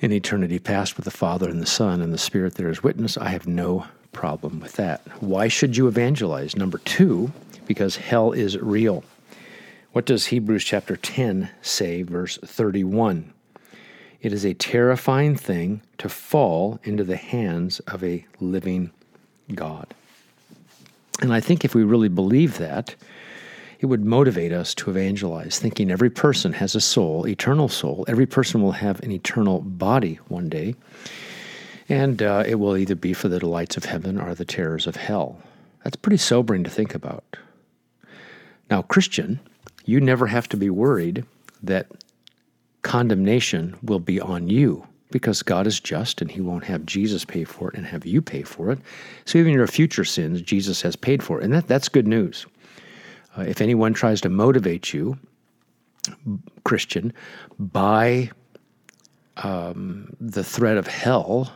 in 0.00 0.12
eternity 0.12 0.58
past 0.58 0.96
with 0.96 1.04
the 1.04 1.10
Father 1.10 1.48
and 1.48 1.60
the 1.60 1.66
Son 1.66 2.02
and 2.02 2.12
the 2.12 2.18
Spirit 2.18 2.54
there 2.54 2.68
is 2.68 2.82
witness, 2.82 3.16
I 3.16 3.30
have 3.30 3.46
no 3.46 3.86
problem 4.12 4.60
with 4.60 4.72
that. 4.74 5.00
Why 5.22 5.48
should 5.48 5.76
you 5.76 5.88
evangelize? 5.88 6.56
Number 6.56 6.78
two, 6.78 7.32
because 7.66 7.96
hell 7.96 8.32
is 8.32 8.58
real. 8.58 9.04
What 9.92 10.04
does 10.04 10.26
Hebrews 10.26 10.64
chapter 10.64 10.96
10 10.96 11.50
say, 11.62 12.02
verse 12.02 12.38
31? 12.38 13.32
It 14.20 14.32
is 14.32 14.44
a 14.44 14.54
terrifying 14.54 15.36
thing 15.36 15.82
to 15.98 16.08
fall 16.08 16.78
into 16.82 17.04
the 17.04 17.16
hands 17.16 17.80
of 17.80 18.02
a 18.04 18.26
living 18.40 18.90
God. 19.54 19.94
And 21.20 21.32
I 21.32 21.40
think 21.40 21.64
if 21.64 21.74
we 21.74 21.82
really 21.82 22.08
believe 22.08 22.58
that, 22.58 22.94
it 23.78 23.86
would 23.86 24.04
motivate 24.04 24.52
us 24.52 24.74
to 24.76 24.90
evangelize, 24.90 25.58
thinking 25.58 25.90
every 25.90 26.10
person 26.10 26.52
has 26.54 26.74
a 26.74 26.80
soul, 26.80 27.26
eternal 27.26 27.68
soul. 27.68 28.04
Every 28.08 28.26
person 28.26 28.62
will 28.62 28.72
have 28.72 29.00
an 29.02 29.12
eternal 29.12 29.60
body 29.60 30.18
one 30.28 30.48
day. 30.48 30.74
And 31.88 32.22
uh, 32.22 32.44
it 32.46 32.56
will 32.56 32.76
either 32.76 32.94
be 32.94 33.12
for 33.12 33.28
the 33.28 33.38
delights 33.38 33.76
of 33.76 33.84
heaven 33.84 34.18
or 34.18 34.34
the 34.34 34.44
terrors 34.44 34.86
of 34.86 34.96
hell. 34.96 35.38
That's 35.84 35.96
pretty 35.96 36.16
sobering 36.16 36.64
to 36.64 36.70
think 36.70 36.94
about. 36.94 37.36
Now, 38.70 38.82
Christian, 38.82 39.38
you 39.84 40.00
never 40.00 40.26
have 40.26 40.48
to 40.48 40.56
be 40.56 40.70
worried 40.70 41.24
that 41.62 41.86
condemnation 42.82 43.76
will 43.82 44.00
be 44.00 44.20
on 44.20 44.48
you 44.48 44.86
because 45.10 45.42
God 45.42 45.66
is 45.66 45.78
just 45.78 46.20
and 46.20 46.30
He 46.30 46.40
won't 46.40 46.64
have 46.64 46.86
Jesus 46.86 47.24
pay 47.24 47.44
for 47.44 47.68
it 47.68 47.76
and 47.76 47.86
have 47.86 48.04
you 48.04 48.20
pay 48.20 48.42
for 48.42 48.72
it. 48.72 48.78
So 49.24 49.38
even 49.38 49.52
your 49.52 49.66
future 49.68 50.04
sins, 50.04 50.42
Jesus 50.42 50.82
has 50.82 50.96
paid 50.96 51.22
for 51.22 51.40
it. 51.40 51.44
And 51.44 51.52
that, 51.52 51.68
that's 51.68 51.88
good 51.88 52.08
news. 52.08 52.46
Uh, 53.36 53.42
if 53.42 53.60
anyone 53.60 53.92
tries 53.92 54.20
to 54.20 54.28
motivate 54.28 54.92
you, 54.92 55.18
Christian, 56.64 57.12
by 57.58 58.30
um, 59.38 60.14
the 60.20 60.44
threat 60.44 60.76
of 60.76 60.86
hell 60.86 61.52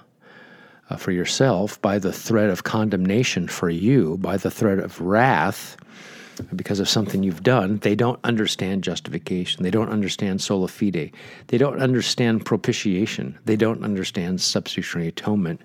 uh, 0.90 0.96
for 0.96 1.12
yourself, 1.12 1.80
by 1.80 1.98
the 1.98 2.12
threat 2.12 2.50
of 2.50 2.64
condemnation 2.64 3.48
for 3.48 3.70
you, 3.70 4.18
by 4.18 4.36
the 4.36 4.50
threat 4.50 4.78
of 4.78 5.00
wrath, 5.00 5.76
because 6.56 6.80
of 6.80 6.88
something 6.88 7.22
you've 7.22 7.42
done, 7.42 7.78
they 7.78 7.94
don't 7.94 8.18
understand 8.24 8.82
justification. 8.82 9.62
They 9.62 9.70
don't 9.70 9.90
understand 9.90 10.40
sola 10.40 10.68
fide. 10.68 11.12
They 11.48 11.58
don't 11.58 11.80
understand 11.80 12.46
propitiation. 12.46 13.38
They 13.44 13.56
don't 13.56 13.84
understand 13.84 14.40
substitutionary 14.40 15.08
atonement. 15.08 15.60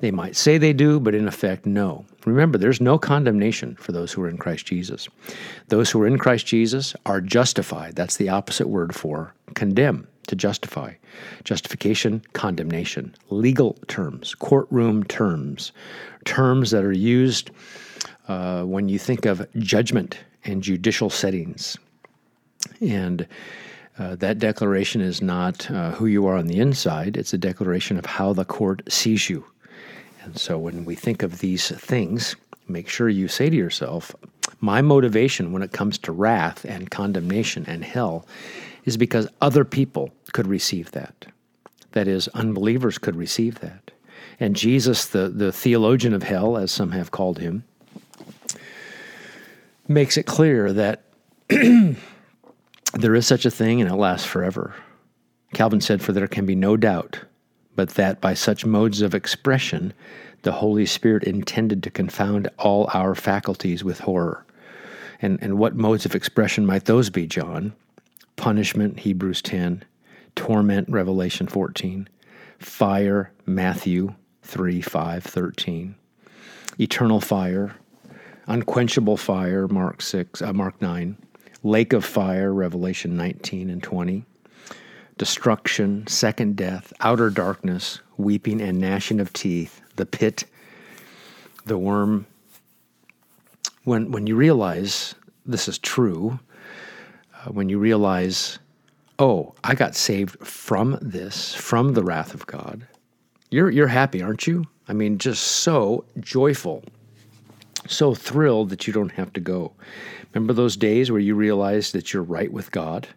They 0.00 0.10
might 0.10 0.36
say 0.36 0.58
they 0.58 0.72
do, 0.72 1.00
but 1.00 1.14
in 1.14 1.26
effect, 1.26 1.66
no. 1.66 2.04
Remember, 2.28 2.58
there's 2.58 2.80
no 2.80 2.98
condemnation 2.98 3.76
for 3.76 3.92
those 3.92 4.12
who 4.12 4.22
are 4.22 4.28
in 4.28 4.38
Christ 4.38 4.66
Jesus. 4.66 5.08
Those 5.68 5.90
who 5.90 6.00
are 6.02 6.06
in 6.06 6.18
Christ 6.18 6.46
Jesus 6.46 6.94
are 7.06 7.20
justified. 7.20 7.96
That's 7.96 8.16
the 8.16 8.28
opposite 8.28 8.68
word 8.68 8.94
for 8.94 9.34
condemn, 9.54 10.06
to 10.28 10.36
justify. 10.36 10.94
Justification, 11.44 12.22
condemnation. 12.32 13.14
Legal 13.30 13.76
terms, 13.88 14.34
courtroom 14.34 15.04
terms, 15.04 15.72
terms 16.24 16.70
that 16.70 16.84
are 16.84 16.92
used 16.92 17.50
uh, 18.28 18.62
when 18.62 18.88
you 18.88 18.98
think 18.98 19.26
of 19.26 19.46
judgment 19.56 20.18
and 20.44 20.62
judicial 20.62 21.10
settings. 21.10 21.76
And 22.80 23.26
uh, 23.98 24.14
that 24.16 24.38
declaration 24.38 25.00
is 25.00 25.20
not 25.20 25.68
uh, 25.70 25.90
who 25.92 26.06
you 26.06 26.26
are 26.26 26.36
on 26.36 26.46
the 26.46 26.60
inside, 26.60 27.16
it's 27.16 27.32
a 27.32 27.38
declaration 27.38 27.98
of 27.98 28.06
how 28.06 28.32
the 28.32 28.44
court 28.44 28.82
sees 28.88 29.28
you. 29.28 29.44
And 30.28 30.38
so 30.38 30.58
when 30.58 30.84
we 30.84 30.94
think 30.94 31.22
of 31.22 31.38
these 31.38 31.70
things, 31.70 32.36
make 32.68 32.86
sure 32.90 33.08
you 33.08 33.28
say 33.28 33.48
to 33.48 33.56
yourself, 33.56 34.14
my 34.60 34.82
motivation 34.82 35.52
when 35.52 35.62
it 35.62 35.72
comes 35.72 35.96
to 36.00 36.12
wrath 36.12 36.66
and 36.66 36.90
condemnation 36.90 37.64
and 37.66 37.82
hell 37.82 38.26
is 38.84 38.98
because 38.98 39.26
other 39.40 39.64
people 39.64 40.10
could 40.34 40.46
receive 40.46 40.90
that. 40.90 41.24
That 41.92 42.08
is, 42.08 42.28
unbelievers 42.34 42.98
could 42.98 43.16
receive 43.16 43.60
that. 43.60 43.90
And 44.38 44.54
Jesus, 44.54 45.06
the, 45.06 45.30
the 45.30 45.50
theologian 45.50 46.12
of 46.12 46.24
hell, 46.24 46.58
as 46.58 46.70
some 46.70 46.92
have 46.92 47.10
called 47.10 47.38
him, 47.38 47.64
makes 49.88 50.18
it 50.18 50.26
clear 50.26 50.74
that 50.74 51.04
there 51.48 53.14
is 53.14 53.26
such 53.26 53.46
a 53.46 53.50
thing 53.50 53.80
and 53.80 53.90
it 53.90 53.96
lasts 53.96 54.26
forever. 54.26 54.74
Calvin 55.54 55.80
said, 55.80 56.02
For 56.02 56.12
there 56.12 56.28
can 56.28 56.44
be 56.44 56.54
no 56.54 56.76
doubt 56.76 57.20
but 57.78 57.90
that 57.90 58.20
by 58.20 58.34
such 58.34 58.66
modes 58.66 59.02
of 59.02 59.14
expression, 59.14 59.92
the 60.42 60.50
Holy 60.50 60.84
Spirit 60.84 61.22
intended 61.22 61.80
to 61.84 61.92
confound 61.92 62.50
all 62.58 62.90
our 62.92 63.14
faculties 63.14 63.84
with 63.84 64.00
horror. 64.00 64.44
And, 65.22 65.38
and 65.40 65.58
what 65.58 65.76
modes 65.76 66.04
of 66.04 66.16
expression 66.16 66.66
might 66.66 66.86
those 66.86 67.08
be, 67.08 67.28
John? 67.28 67.72
Punishment, 68.34 68.98
Hebrews 68.98 69.42
10, 69.42 69.84
torment, 70.34 70.88
Revelation 70.88 71.46
14, 71.46 72.08
fire, 72.58 73.30
Matthew 73.46 74.12
3, 74.42 74.80
5, 74.80 75.22
13, 75.22 75.94
eternal 76.80 77.20
fire, 77.20 77.76
unquenchable 78.48 79.16
fire, 79.16 79.68
Mark 79.68 80.02
6, 80.02 80.42
uh, 80.42 80.52
Mark 80.52 80.82
9, 80.82 81.16
lake 81.62 81.92
of 81.92 82.04
fire, 82.04 82.52
Revelation 82.52 83.16
19 83.16 83.70
and 83.70 83.84
20, 83.84 84.24
destruction, 85.18 86.06
second 86.06 86.56
death, 86.56 86.92
outer 87.00 87.30
darkness, 87.30 88.00
weeping 88.16 88.60
and 88.60 88.78
gnashing 88.78 89.20
of 89.20 89.32
teeth, 89.32 89.80
the 89.96 90.06
pit, 90.06 90.44
the 91.66 91.78
worm. 91.78 92.26
When, 93.84 94.10
when 94.10 94.26
you 94.26 94.36
realize 94.36 95.14
this 95.44 95.68
is 95.68 95.78
true, 95.78 96.38
uh, 97.34 97.50
when 97.50 97.68
you 97.68 97.78
realize, 97.78 98.58
oh, 99.18 99.54
I 99.64 99.74
got 99.74 99.94
saved 99.94 100.38
from 100.46 100.98
this, 101.00 101.54
from 101.54 101.94
the 101.94 102.02
wrath 102.02 102.34
of 102.34 102.46
God, 102.46 102.86
you're, 103.50 103.70
you're 103.70 103.88
happy, 103.88 104.22
aren't 104.22 104.46
you? 104.46 104.66
I 104.88 104.92
mean, 104.92 105.18
just 105.18 105.42
so 105.42 106.04
joyful 106.20 106.84
so 107.86 108.14
thrilled 108.14 108.70
that 108.70 108.86
you 108.86 108.92
don't 108.92 109.12
have 109.12 109.32
to 109.32 109.40
go. 109.40 109.72
Remember 110.32 110.52
those 110.52 110.76
days 110.76 111.10
where 111.10 111.20
you 111.20 111.34
realized 111.34 111.92
that 111.94 112.12
you're 112.12 112.22
right 112.22 112.52
with 112.52 112.70
God? 112.70 113.08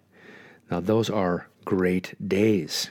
Now, 0.70 0.79
those 0.79 1.10
are 1.10 1.48
great 1.65 2.15
days. 2.27 2.89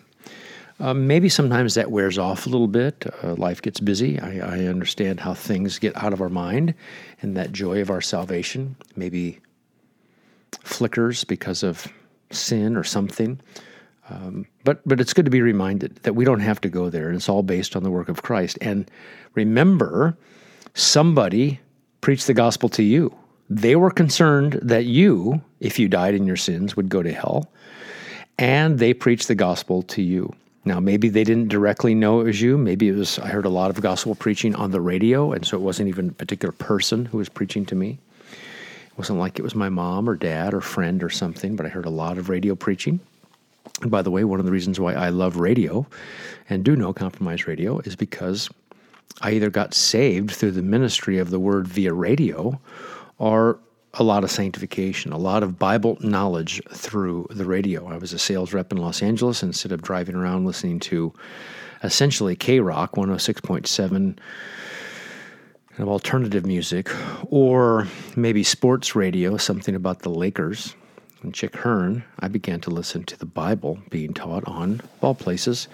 Uh, 0.79 0.95
maybe 0.95 1.29
sometimes 1.29 1.75
that 1.75 1.91
wears 1.91 2.17
off 2.17 2.47
a 2.47 2.49
little 2.49 2.69
bit. 2.69 3.05
Uh, 3.23 3.35
life 3.35 3.61
gets 3.61 3.81
busy. 3.81 4.19
I, 4.19 4.39
I, 4.39 4.67
understand 4.67 5.21
how 5.21 5.35
things 5.35 5.79
get 5.79 5.95
out 6.03 6.15
of 6.15 6.23
our 6.23 6.31
mind, 6.31 6.75
and 7.21 7.37
that 7.37 7.53
joy 7.53 7.83
of 7.83 7.91
our 7.91 8.01
salvation 8.01 8.77
maybe 8.97 9.41
flickers 10.65 11.25
because 11.25 11.63
of 11.63 11.87
sin 12.31 12.77
or 12.77 12.85
something. 12.85 13.39
Um, 14.09 14.47
but 14.65 14.81
but 14.87 15.01
it's 15.01 15.13
good 15.13 15.27
to 15.27 15.31
be 15.31 15.43
reminded 15.43 15.97
that 15.97 16.15
we 16.15 16.25
don't 16.25 16.41
have 16.41 16.61
to 16.63 16.69
go 16.69 16.89
there, 16.89 17.09
and 17.09 17.17
it's 17.17 17.29
all 17.29 17.43
based 17.43 17.77
on 17.77 17.83
the 17.83 17.91
work 17.91 18.09
of 18.09 18.23
Christ. 18.23 18.57
And 18.63 18.91
remember, 19.35 20.17
somebody 20.75 21.61
preached 22.01 22.27
the 22.27 22.35
gospel 22.35 22.69
to 22.71 22.83
you. 22.83 23.15
They 23.51 23.77
were 23.77 23.91
concerned 23.91 24.59
that 24.63 24.87
you, 24.87 25.43
if 25.61 25.79
you 25.79 25.89
died 25.89 26.15
in 26.15 26.27
your 26.27 26.37
sins, 26.37 26.77
would 26.77 26.89
go 26.89 27.03
to 27.03 27.13
hell, 27.13 27.53
and 28.41 28.79
they 28.79 28.95
preached 28.95 29.29
the 29.29 29.35
gospel 29.35 29.83
to 29.83 30.03
you. 30.03 30.33
Now, 30.65 30.81
maybe 30.81 31.11
they 31.11 31.25
didn't 31.25 31.49
directly 31.49 31.95
know 31.95 32.21
it 32.21 32.25
was 32.25 32.41
you. 32.41 32.57
Maybe 32.57 32.89
it 32.89 32.95
was, 32.95 33.19
I 33.19 33.29
heard 33.29 33.45
a 33.45 33.51
lot 33.51 33.71
of 33.71 33.81
gospel 33.81 34.15
preaching 34.15 34.55
on 34.55 34.71
the 34.71 34.81
radio, 34.81 35.33
and 35.33 35.47
so 35.47 35.57
it 35.57 35.61
wasn't 35.61 35.89
even 35.89 36.09
a 36.09 36.13
particular 36.13 36.53
person 36.53 37.05
who 37.05 37.19
was 37.19 37.29
preaching 37.29 37.67
to 37.67 37.75
me. 37.75 37.99
It 38.33 38.99
wasn't 38.99 39.19
like 39.19 39.39
it 39.39 39.43
was 39.43 39.55
my 39.55 39.69
mom 39.69 40.09
or 40.09 40.17
dad 40.17 40.55
or 40.55 40.61
friend 40.61 41.03
or 41.03 41.11
something, 41.11 41.55
but 41.55 41.67
I 41.67 41.69
heard 41.69 41.87
a 41.87 41.91
lot 41.91 42.19
of 42.19 42.29
radio 42.31 42.55
preaching. 42.55 43.01
And 43.83 43.91
by 43.91 44.03
the 44.03 44.11
way, 44.11 44.25
one 44.25 44.41
of 44.41 44.47
the 44.47 44.53
reasons 44.53 44.81
why 44.81 44.95
I 44.95 45.11
love 45.11 45.37
radio 45.37 45.87
and 46.49 46.65
do 46.65 46.77
No 46.77 46.93
Compromise 46.93 47.47
Radio 47.47 47.79
is 47.81 47.95
because 47.95 48.49
I 49.21 49.33
either 49.33 49.51
got 49.51 49.75
saved 49.75 50.31
through 50.31 50.53
the 50.53 50.63
ministry 50.63 51.19
of 51.19 51.31
the 51.31 51.39
word 51.39 51.69
via 51.69 51.93
radio 51.93 52.59
or 53.19 53.59
a 53.95 54.05
lot 54.05 54.23
of 54.23 54.31
sanctification, 54.31 55.13
a 55.13 55.19
lot 55.19 55.43
of 55.43 55.59
Bible 55.59 55.99
knowledge 56.01 56.63
through 56.71 57.27
the 57.31 57.45
radio. 57.45 57.89
I 57.89 57.97
was 57.97 58.13
a 58.13 58.19
sales 58.19 58.53
rep 58.53 58.71
in 58.73 58.79
Los 58.79 59.03
Angeles 59.03 59.43
instead 59.43 59.73
of 59.73 59.83
driving 59.83 60.15
around 60.15 60.45
listening 60.45 60.79
to 60.81 61.13
essentially 61.83 62.37
KROQ 62.37 62.91
106.7 62.93 64.17
kind 65.71 65.89
of 65.89 65.89
alternative 65.89 66.45
music, 66.45 66.91
or 67.31 67.87
maybe 68.15 68.43
sports 68.43 68.95
radio, 68.95 69.37
something 69.37 69.75
about 69.75 70.01
the 70.01 70.11
Lakers. 70.11 70.75
and 71.23 71.35
Chick 71.35 71.57
Hearn, 71.57 72.05
I 72.19 72.29
began 72.29 72.61
to 72.63 72.71
listen 72.71 73.05
to 73.05 73.19
the 73.19 73.27
Bible 73.27 73.79
being 73.89 74.13
taught 74.15 74.47
on, 74.47 74.83
all 75.01 75.15
places, 75.15 75.69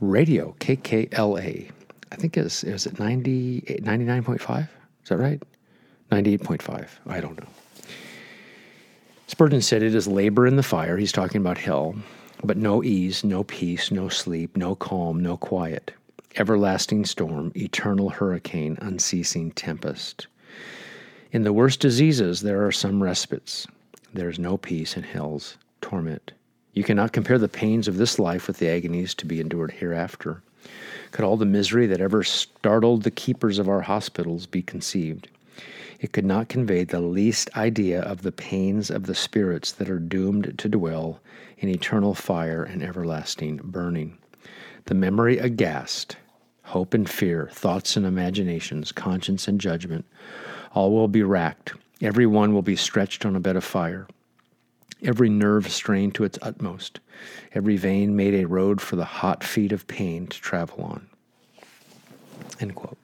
radio, 0.00 0.54
KKLA. 0.60 1.70
I 2.12 2.16
think 2.16 2.36
it's 2.36 2.64
is 2.64 2.86
it 2.86 2.98
90, 2.98 3.60
99.5? 3.82 4.68
Is 5.02 5.08
that 5.08 5.16
right? 5.18 5.42
98.5. 6.10 6.88
I 7.06 7.20
don't 7.20 7.38
know. 7.38 7.48
Spurgeon 9.26 9.62
said 9.62 9.82
it 9.82 9.94
is 9.94 10.06
labor 10.06 10.46
in 10.46 10.56
the 10.56 10.62
fire. 10.62 10.96
He's 10.96 11.12
talking 11.12 11.40
about 11.40 11.58
hell, 11.58 11.94
but 12.42 12.56
no 12.56 12.84
ease, 12.84 13.24
no 13.24 13.42
peace, 13.44 13.90
no 13.90 14.08
sleep, 14.08 14.56
no 14.56 14.74
calm, 14.74 15.20
no 15.20 15.36
quiet. 15.36 15.92
Everlasting 16.36 17.04
storm, 17.04 17.52
eternal 17.56 18.10
hurricane, 18.10 18.76
unceasing 18.80 19.52
tempest. 19.52 20.26
In 21.32 21.42
the 21.42 21.52
worst 21.52 21.80
diseases, 21.80 22.42
there 22.42 22.64
are 22.64 22.72
some 22.72 23.02
respites. 23.02 23.66
There 24.12 24.28
is 24.28 24.38
no 24.38 24.56
peace 24.56 24.96
in 24.96 25.02
hell's 25.02 25.56
torment. 25.80 26.32
You 26.74 26.84
cannot 26.84 27.12
compare 27.12 27.38
the 27.38 27.48
pains 27.48 27.88
of 27.88 27.96
this 27.96 28.18
life 28.18 28.46
with 28.46 28.58
the 28.58 28.68
agonies 28.68 29.14
to 29.14 29.26
be 29.26 29.40
endured 29.40 29.72
hereafter. 29.72 30.42
Could 31.10 31.24
all 31.24 31.36
the 31.36 31.44
misery 31.44 31.86
that 31.86 32.00
ever 32.00 32.22
startled 32.22 33.02
the 33.02 33.10
keepers 33.10 33.58
of 33.58 33.68
our 33.68 33.80
hospitals 33.80 34.46
be 34.46 34.62
conceived? 34.62 35.28
It 36.04 36.12
could 36.12 36.26
not 36.26 36.50
convey 36.50 36.84
the 36.84 37.00
least 37.00 37.48
idea 37.56 38.02
of 38.02 38.20
the 38.20 38.30
pains 38.30 38.90
of 38.90 39.06
the 39.06 39.14
spirits 39.14 39.72
that 39.72 39.88
are 39.88 39.98
doomed 39.98 40.58
to 40.58 40.68
dwell 40.68 41.22
in 41.56 41.70
eternal 41.70 42.14
fire 42.14 42.62
and 42.62 42.82
everlasting 42.82 43.56
burning. 43.64 44.18
The 44.84 44.94
memory 44.94 45.38
aghast, 45.38 46.16
hope 46.64 46.92
and 46.92 47.08
fear, 47.08 47.48
thoughts 47.50 47.96
and 47.96 48.04
imaginations, 48.04 48.92
conscience 48.92 49.48
and 49.48 49.58
judgment, 49.58 50.04
all 50.74 50.92
will 50.92 51.08
be 51.08 51.22
racked. 51.22 51.72
Every 52.02 52.26
one 52.26 52.52
will 52.52 52.60
be 52.60 52.76
stretched 52.76 53.24
on 53.24 53.34
a 53.34 53.40
bed 53.40 53.56
of 53.56 53.64
fire 53.64 54.06
every 55.02 55.30
nerve 55.30 55.72
strained 55.72 56.14
to 56.16 56.24
its 56.24 56.38
utmost, 56.42 57.00
every 57.54 57.78
vein 57.78 58.14
made 58.14 58.34
a 58.34 58.46
road 58.46 58.82
for 58.82 58.96
the 58.96 59.06
hot 59.06 59.42
feet 59.42 59.72
of 59.72 59.86
pain 59.86 60.26
to 60.26 60.38
travel 60.38 60.84
on. 60.84 61.06
End 62.60 62.74
quote. 62.74 62.98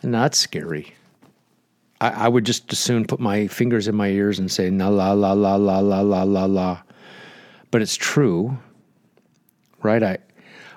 And 0.00 0.14
that's 0.14 0.38
scary. 0.38 0.94
I, 2.00 2.10
I 2.10 2.28
would 2.28 2.44
just 2.44 2.72
as 2.72 2.78
soon 2.78 3.04
put 3.04 3.20
my 3.20 3.46
fingers 3.46 3.88
in 3.88 3.94
my 3.94 4.08
ears 4.08 4.38
and 4.38 4.50
say, 4.50 4.70
na 4.70 4.88
la 4.88 5.12
la 5.12 5.32
la 5.32 5.56
la 5.56 5.78
la 5.80 6.00
la 6.00 6.22
la 6.22 6.44
la. 6.44 6.82
But 7.70 7.82
it's 7.82 7.96
true, 7.96 8.56
right? 9.82 10.02
I, 10.02 10.18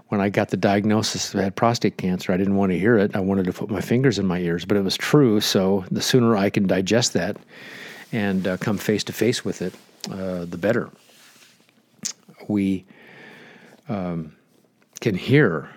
when 0.10 0.22
I 0.22 0.30
got 0.30 0.50
the 0.50 0.58
diagnosis 0.58 1.36
I 1.36 1.44
had 1.44 1.56
prostate 1.56 1.98
cancer, 1.98 2.32
I 2.32 2.38
didn't 2.38 2.56
want 2.56 2.72
to 2.72 2.80
hear 2.80 2.98
it. 2.98 3.16
I 3.16 3.20
wanted 3.20 3.46
to 3.46 3.54
put 3.54 3.70
my 3.70 3.82
fingers 3.82 4.20
in 4.20 4.26
my 4.26 4.40
ears, 4.40 4.66
but 4.66 4.78
it 4.78 4.84
was 4.84 4.96
true. 4.96 5.42
So 5.42 5.86
the 5.92 6.02
sooner 6.02 6.38
I 6.38 6.50
can 6.50 6.66
digest 6.66 7.14
that 7.14 7.38
and 8.12 8.48
uh, 8.48 8.58
come 8.58 8.78
face 8.78 9.04
to 9.06 9.14
face 9.14 9.44
with 9.44 9.62
it, 9.62 9.74
uh, 10.10 10.46
the 10.46 10.58
better. 10.58 10.90
We 12.48 12.86
um, 13.90 14.34
can 15.02 15.16
hear 15.16 15.70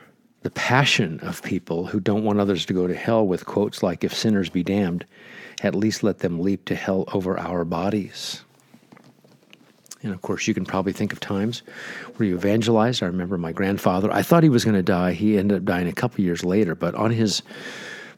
the 0.43 0.51
passion 0.51 1.21
of 1.21 1.43
people 1.43 1.87
who 1.87 2.01
don't 2.01 2.25
want 2.25 2.41
others 2.41 2.65
to 2.67 2.73
go 2.73 2.87
to 2.87 2.95
hell 2.95 3.27
with 3.27 3.47
quotes 3.47 3.83
like, 3.83 4.05
If 4.05 4.15
sinners 4.15 4.49
be 4.49 4.63
damned, 4.63 5.05
at 5.63 5.75
least 5.75 6.03
let 6.03 6.21
them 6.21 6.41
leap 6.41 6.65
to 6.67 6.75
hell 6.75 7.05
over 7.13 7.39
our 7.39 7.65
bodies. 7.65 8.43
And 10.03 10.15
of 10.15 10.23
course, 10.23 10.49
you 10.49 10.55
can 10.55 10.65
probably 10.65 10.93
think 10.93 11.13
of 11.13 11.21
times 11.21 11.63
where 12.17 12.27
you 12.27 12.35
evangelized. 12.35 13.03
I 13.03 13.07
remember 13.07 13.37
my 13.37 13.53
grandfather, 13.53 14.11
I 14.11 14.23
thought 14.23 14.43
he 14.43 14.49
was 14.49 14.65
going 14.65 14.77
to 14.77 14.83
die. 14.83 15.13
He 15.13 15.37
ended 15.37 15.59
up 15.59 15.65
dying 15.65 15.89
a 15.89 15.93
couple 15.93 16.25
years 16.25 16.43
later, 16.43 16.75
but 16.75 16.95
on 16.95 17.11
his, 17.11 17.43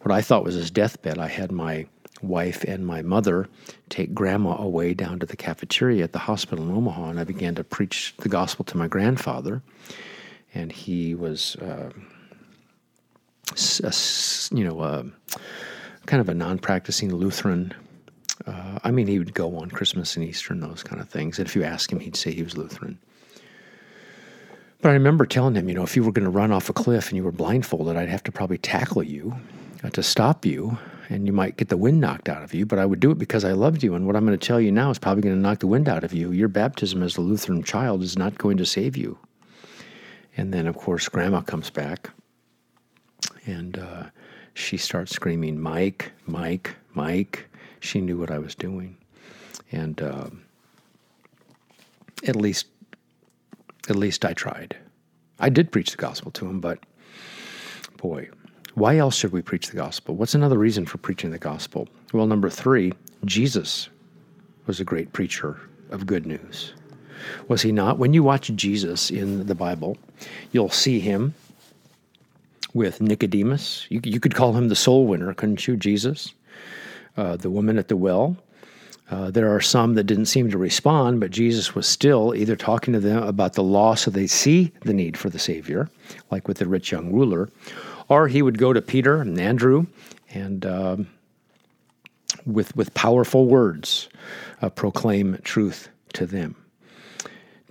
what 0.02 0.12
I 0.12 0.22
thought 0.22 0.44
was 0.44 0.54
his 0.54 0.70
deathbed, 0.70 1.18
I 1.18 1.26
had 1.26 1.50
my 1.50 1.86
wife 2.22 2.62
and 2.62 2.86
my 2.86 3.02
mother 3.02 3.48
take 3.88 4.14
grandma 4.14 4.56
away 4.62 4.94
down 4.94 5.18
to 5.18 5.26
the 5.26 5.36
cafeteria 5.36 6.04
at 6.04 6.12
the 6.12 6.20
hospital 6.20 6.64
in 6.64 6.74
Omaha, 6.74 7.10
and 7.10 7.20
I 7.20 7.24
began 7.24 7.56
to 7.56 7.64
preach 7.64 8.14
the 8.18 8.28
gospel 8.28 8.64
to 8.66 8.76
my 8.76 8.86
grandfather. 8.86 9.60
And 10.54 10.70
he 10.70 11.14
was, 11.14 11.56
uh, 11.56 11.90
a, 13.82 13.94
you 14.54 14.64
know, 14.64 14.80
uh, 14.80 15.04
kind 16.06 16.20
of 16.20 16.28
a 16.28 16.34
non 16.34 16.58
practicing 16.58 17.14
Lutheran. 17.14 17.72
Uh, 18.46 18.78
I 18.82 18.90
mean, 18.90 19.06
he 19.06 19.18
would 19.18 19.34
go 19.34 19.56
on 19.56 19.70
Christmas 19.70 20.16
and 20.16 20.24
Easter 20.24 20.52
and 20.52 20.62
those 20.62 20.82
kind 20.82 21.00
of 21.00 21.08
things. 21.08 21.38
And 21.38 21.46
if 21.46 21.54
you 21.54 21.62
ask 21.62 21.92
him, 21.92 22.00
he'd 22.00 22.16
say 22.16 22.32
he 22.32 22.42
was 22.42 22.56
Lutheran. 22.56 22.98
But 24.80 24.90
I 24.90 24.94
remember 24.94 25.26
telling 25.26 25.54
him, 25.54 25.68
you 25.68 25.76
know, 25.76 25.84
if 25.84 25.94
you 25.94 26.02
were 26.02 26.10
going 26.10 26.24
to 26.24 26.30
run 26.30 26.50
off 26.50 26.68
a 26.68 26.72
cliff 26.72 27.08
and 27.08 27.16
you 27.16 27.22
were 27.22 27.30
blindfolded, 27.30 27.96
I'd 27.96 28.08
have 28.08 28.24
to 28.24 28.32
probably 28.32 28.58
tackle 28.58 29.04
you 29.04 29.36
uh, 29.84 29.90
to 29.90 30.02
stop 30.02 30.44
you 30.44 30.76
and 31.08 31.26
you 31.26 31.32
might 31.32 31.56
get 31.56 31.68
the 31.68 31.76
wind 31.76 32.00
knocked 32.00 32.28
out 32.28 32.42
of 32.42 32.54
you, 32.54 32.66
but 32.66 32.78
I 32.78 32.86
would 32.86 32.98
do 32.98 33.10
it 33.10 33.18
because 33.18 33.44
I 33.44 33.52
loved 33.52 33.82
you. 33.82 33.94
And 33.94 34.06
what 34.06 34.16
I'm 34.16 34.26
going 34.26 34.38
to 34.38 34.46
tell 34.46 34.60
you 34.60 34.72
now 34.72 34.90
is 34.90 34.98
probably 34.98 35.22
going 35.22 35.34
to 35.34 35.40
knock 35.40 35.60
the 35.60 35.66
wind 35.66 35.88
out 35.88 36.04
of 36.04 36.12
you. 36.12 36.32
Your 36.32 36.48
baptism 36.48 37.02
as 37.02 37.16
a 37.16 37.20
Lutheran 37.20 37.62
child 37.62 38.02
is 38.02 38.18
not 38.18 38.38
going 38.38 38.56
to 38.56 38.66
save 38.66 38.96
you. 38.96 39.18
And 40.36 40.52
then, 40.52 40.66
of 40.66 40.76
course, 40.76 41.08
Grandma 41.08 41.42
comes 41.42 41.70
back 41.70 42.10
and 43.46 43.78
uh, 43.78 44.04
she 44.54 44.76
starts 44.76 45.12
screaming, 45.12 45.60
Mike, 45.60 46.12
Mike, 46.26 46.74
Mike. 46.94 47.48
She 47.80 48.00
knew 48.00 48.18
what 48.18 48.30
I 48.30 48.38
was 48.38 48.54
doing. 48.54 48.96
And 49.72 50.00
uh, 50.00 50.28
at 52.26 52.36
least, 52.36 52.66
at 53.88 53.96
least 53.96 54.24
I 54.24 54.32
tried. 54.32 54.76
I 55.38 55.48
did 55.48 55.72
preach 55.72 55.90
the 55.90 55.96
gospel 55.96 56.30
to 56.32 56.46
him, 56.46 56.60
but 56.60 56.78
boy, 57.96 58.28
why 58.74 58.96
else 58.96 59.16
should 59.16 59.32
we 59.32 59.42
preach 59.42 59.68
the 59.68 59.76
gospel? 59.76 60.14
What's 60.14 60.34
another 60.34 60.58
reason 60.58 60.86
for 60.86 60.98
preaching 60.98 61.30
the 61.30 61.38
gospel? 61.38 61.88
Well, 62.12 62.26
number 62.26 62.48
three, 62.48 62.92
Jesus 63.24 63.88
was 64.66 64.80
a 64.80 64.84
great 64.84 65.12
preacher 65.12 65.60
of 65.90 66.06
good 66.06 66.26
news. 66.26 66.74
Was 67.48 67.62
he 67.62 67.72
not? 67.72 67.98
When 67.98 68.14
you 68.14 68.22
watch 68.22 68.50
Jesus 68.54 69.10
in 69.10 69.46
the 69.46 69.54
Bible, 69.54 69.96
you'll 70.52 70.70
see 70.70 71.00
him 71.00 71.34
with 72.74 73.00
Nicodemus. 73.00 73.86
You, 73.90 74.00
you 74.04 74.20
could 74.20 74.34
call 74.34 74.54
him 74.54 74.68
the 74.68 74.76
soul 74.76 75.06
winner, 75.06 75.34
couldn't 75.34 75.66
you, 75.66 75.76
Jesus? 75.76 76.32
Uh, 77.16 77.36
the 77.36 77.50
woman 77.50 77.78
at 77.78 77.88
the 77.88 77.96
well. 77.96 78.36
Uh, 79.10 79.30
there 79.30 79.54
are 79.54 79.60
some 79.60 79.94
that 79.94 80.04
didn't 80.04 80.24
seem 80.24 80.50
to 80.50 80.56
respond, 80.56 81.20
but 81.20 81.30
Jesus 81.30 81.74
was 81.74 81.86
still 81.86 82.34
either 82.34 82.56
talking 82.56 82.94
to 82.94 83.00
them 83.00 83.22
about 83.24 83.52
the 83.52 83.62
law 83.62 83.94
so 83.94 84.10
they 84.10 84.26
see 84.26 84.72
the 84.82 84.94
need 84.94 85.18
for 85.18 85.28
the 85.28 85.38
Savior, 85.38 85.90
like 86.30 86.48
with 86.48 86.56
the 86.56 86.66
rich 86.66 86.90
young 86.90 87.12
ruler, 87.12 87.50
or 88.08 88.26
he 88.26 88.40
would 88.40 88.56
go 88.56 88.72
to 88.72 88.80
Peter 88.80 89.20
and 89.20 89.38
Andrew 89.38 89.84
and 90.32 90.64
uh, 90.64 90.96
with, 92.46 92.74
with 92.74 92.94
powerful 92.94 93.46
words 93.46 94.08
uh, 94.62 94.70
proclaim 94.70 95.38
truth 95.44 95.90
to 96.14 96.24
them. 96.24 96.56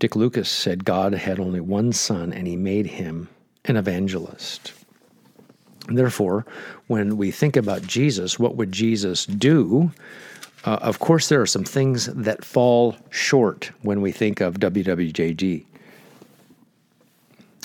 Dick 0.01 0.15
Lucas 0.15 0.49
said 0.49 0.83
God 0.83 1.13
had 1.13 1.39
only 1.39 1.59
one 1.61 1.93
son 1.93 2.33
and 2.33 2.47
he 2.47 2.55
made 2.55 2.87
him 2.87 3.29
an 3.65 3.77
evangelist. 3.77 4.73
therefore, 5.87 6.43
when 6.87 7.17
we 7.17 7.29
think 7.29 7.55
about 7.55 7.83
Jesus, 7.83 8.39
what 8.39 8.55
would 8.55 8.71
Jesus 8.71 9.27
do? 9.27 9.91
Uh, 10.65 10.79
of 10.81 10.97
course, 10.97 11.29
there 11.29 11.39
are 11.39 11.45
some 11.45 11.63
things 11.63 12.07
that 12.07 12.43
fall 12.43 12.97
short 13.11 13.69
when 13.83 14.01
we 14.01 14.11
think 14.11 14.41
of 14.41 14.55
WWJD. 14.55 15.65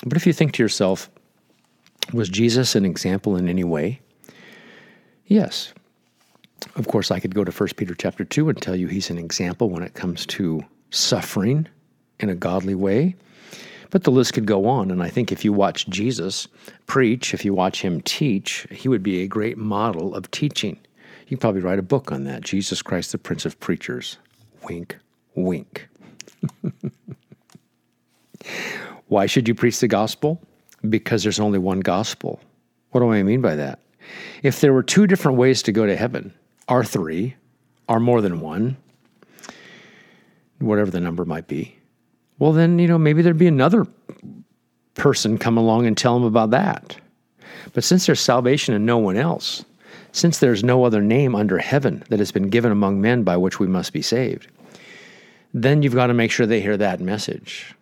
But 0.05 0.15
if 0.15 0.27
you 0.27 0.33
think 0.33 0.53
to 0.53 0.63
yourself, 0.63 1.09
was 2.13 2.29
Jesus 2.29 2.75
an 2.75 2.85
example 2.85 3.35
in 3.35 3.49
any 3.49 3.63
way? 3.63 3.99
Yes. 5.25 5.73
Of 6.75 6.87
course, 6.87 7.09
I 7.09 7.19
could 7.19 7.33
go 7.33 7.43
to 7.43 7.51
1 7.51 7.69
Peter 7.77 7.95
chapter 7.95 8.23
2 8.23 8.49
and 8.49 8.61
tell 8.61 8.75
you 8.75 8.85
he's 8.85 9.09
an 9.09 9.17
example 9.17 9.71
when 9.71 9.81
it 9.81 9.95
comes 9.95 10.27
to 10.27 10.61
suffering 10.91 11.67
in 12.19 12.29
a 12.29 12.35
godly 12.35 12.75
way. 12.75 13.15
But 13.89 14.03
the 14.03 14.11
list 14.11 14.33
could 14.33 14.45
go 14.45 14.67
on. 14.67 14.91
And 14.91 15.01
I 15.01 15.09
think 15.09 15.31
if 15.31 15.45
you 15.45 15.53
watch 15.53 15.87
Jesus 15.87 16.47
preach, 16.87 17.33
if 17.33 17.45
you 17.45 17.53
watch 17.53 17.81
him 17.81 18.01
teach, 18.01 18.67
he 18.69 18.89
would 18.89 19.03
be 19.03 19.21
a 19.21 19.27
great 19.27 19.57
model 19.57 20.13
of 20.13 20.29
teaching. 20.31 20.77
You 21.27 21.37
could 21.37 21.41
probably 21.41 21.61
write 21.61 21.79
a 21.79 21.83
book 21.83 22.11
on 22.11 22.25
that 22.25 22.41
Jesus 22.41 22.81
Christ, 22.81 23.11
the 23.11 23.17
Prince 23.17 23.45
of 23.45 23.59
Preachers. 23.59 24.17
Wink, 24.67 24.97
wink. 25.35 25.87
Why 29.07 29.25
should 29.25 29.47
you 29.47 29.55
preach 29.55 29.79
the 29.79 29.87
gospel? 29.87 30.41
because 30.89 31.23
there's 31.23 31.39
only 31.39 31.59
one 31.59 31.79
gospel. 31.79 32.39
What 32.91 33.01
do 33.01 33.11
I 33.11 33.23
mean 33.23 33.41
by 33.41 33.55
that? 33.55 33.79
If 34.43 34.61
there 34.61 34.73
were 34.73 34.83
two 34.83 35.07
different 35.07 35.37
ways 35.37 35.61
to 35.63 35.71
go 35.71 35.85
to 35.85 35.95
heaven, 35.95 36.33
are 36.67 36.83
three, 36.83 37.35
are 37.89 37.99
more 37.99 38.21
than 38.21 38.39
one, 38.39 38.77
whatever 40.59 40.91
the 40.91 40.99
number 40.99 41.25
might 41.25 41.47
be, 41.47 41.76
well, 42.39 42.53
then, 42.53 42.79
you 42.79 42.87
know, 42.87 42.97
maybe 42.97 43.21
there'd 43.21 43.37
be 43.37 43.47
another 43.47 43.87
person 44.93 45.37
come 45.37 45.57
along 45.57 45.85
and 45.85 45.97
tell 45.97 46.13
them 46.15 46.23
about 46.23 46.51
that. 46.51 46.97
But 47.73 47.83
since 47.83 48.05
there's 48.05 48.19
salvation 48.19 48.73
in 48.73 48.85
no 48.85 48.97
one 48.97 49.17
else, 49.17 49.63
since 50.11 50.39
there's 50.39 50.63
no 50.63 50.83
other 50.83 51.01
name 51.01 51.35
under 51.35 51.57
heaven 51.57 52.03
that 52.09 52.19
has 52.19 52.31
been 52.31 52.49
given 52.49 52.71
among 52.71 53.01
men 53.01 53.23
by 53.23 53.37
which 53.37 53.59
we 53.59 53.67
must 53.67 53.93
be 53.93 54.01
saved, 54.01 54.47
then 55.53 55.81
you've 55.81 55.95
got 55.95 56.07
to 56.07 56.13
make 56.13 56.31
sure 56.31 56.45
they 56.45 56.61
hear 56.61 56.77
that 56.77 56.99
message. 56.99 57.73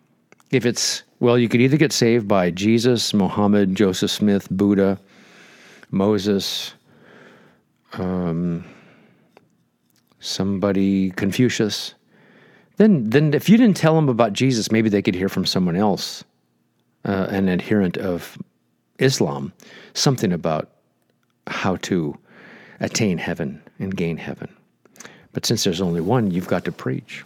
If 0.50 0.64
it's 0.64 1.02
well, 1.18 1.38
you 1.38 1.48
could 1.48 1.62
either 1.62 1.78
get 1.78 1.92
saved 1.92 2.28
by 2.28 2.50
Jesus, 2.50 3.14
Muhammad, 3.14 3.74
Joseph 3.74 4.10
Smith, 4.10 4.48
Buddha, 4.50 4.98
Moses, 5.90 6.74
um, 7.94 8.64
somebody, 10.20 11.10
Confucius. 11.12 11.94
Then, 12.76 13.08
then 13.10 13.32
if 13.34 13.48
you 13.48 13.56
didn't 13.56 13.76
tell 13.76 13.94
them 13.94 14.08
about 14.08 14.32
Jesus, 14.32 14.70
maybe 14.70 14.88
they 14.88 15.02
could 15.02 15.14
hear 15.14 15.28
from 15.28 15.46
someone 15.46 15.76
else, 15.76 16.24
uh, 17.04 17.26
an 17.30 17.48
adherent 17.48 17.96
of 17.96 18.36
Islam, 18.98 19.52
something 19.94 20.32
about 20.32 20.70
how 21.46 21.76
to 21.76 22.16
attain 22.80 23.18
heaven 23.18 23.62
and 23.78 23.96
gain 23.96 24.16
heaven. 24.16 24.54
But 25.32 25.46
since 25.46 25.64
there's 25.64 25.80
only 25.80 26.00
one, 26.00 26.30
you've 26.30 26.48
got 26.48 26.64
to 26.64 26.72
preach. 26.72 27.24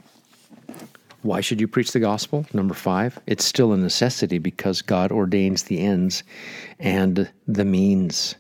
Why 1.22 1.40
should 1.40 1.60
you 1.60 1.68
preach 1.68 1.92
the 1.92 2.00
gospel? 2.00 2.46
Number 2.52 2.74
five, 2.74 3.18
it's 3.26 3.44
still 3.44 3.72
a 3.72 3.76
necessity 3.76 4.38
because 4.38 4.80
God 4.80 5.12
ordains 5.12 5.64
the 5.64 5.80
ends 5.80 6.22
and 6.78 7.30
the 7.46 7.64
means. 7.64 8.36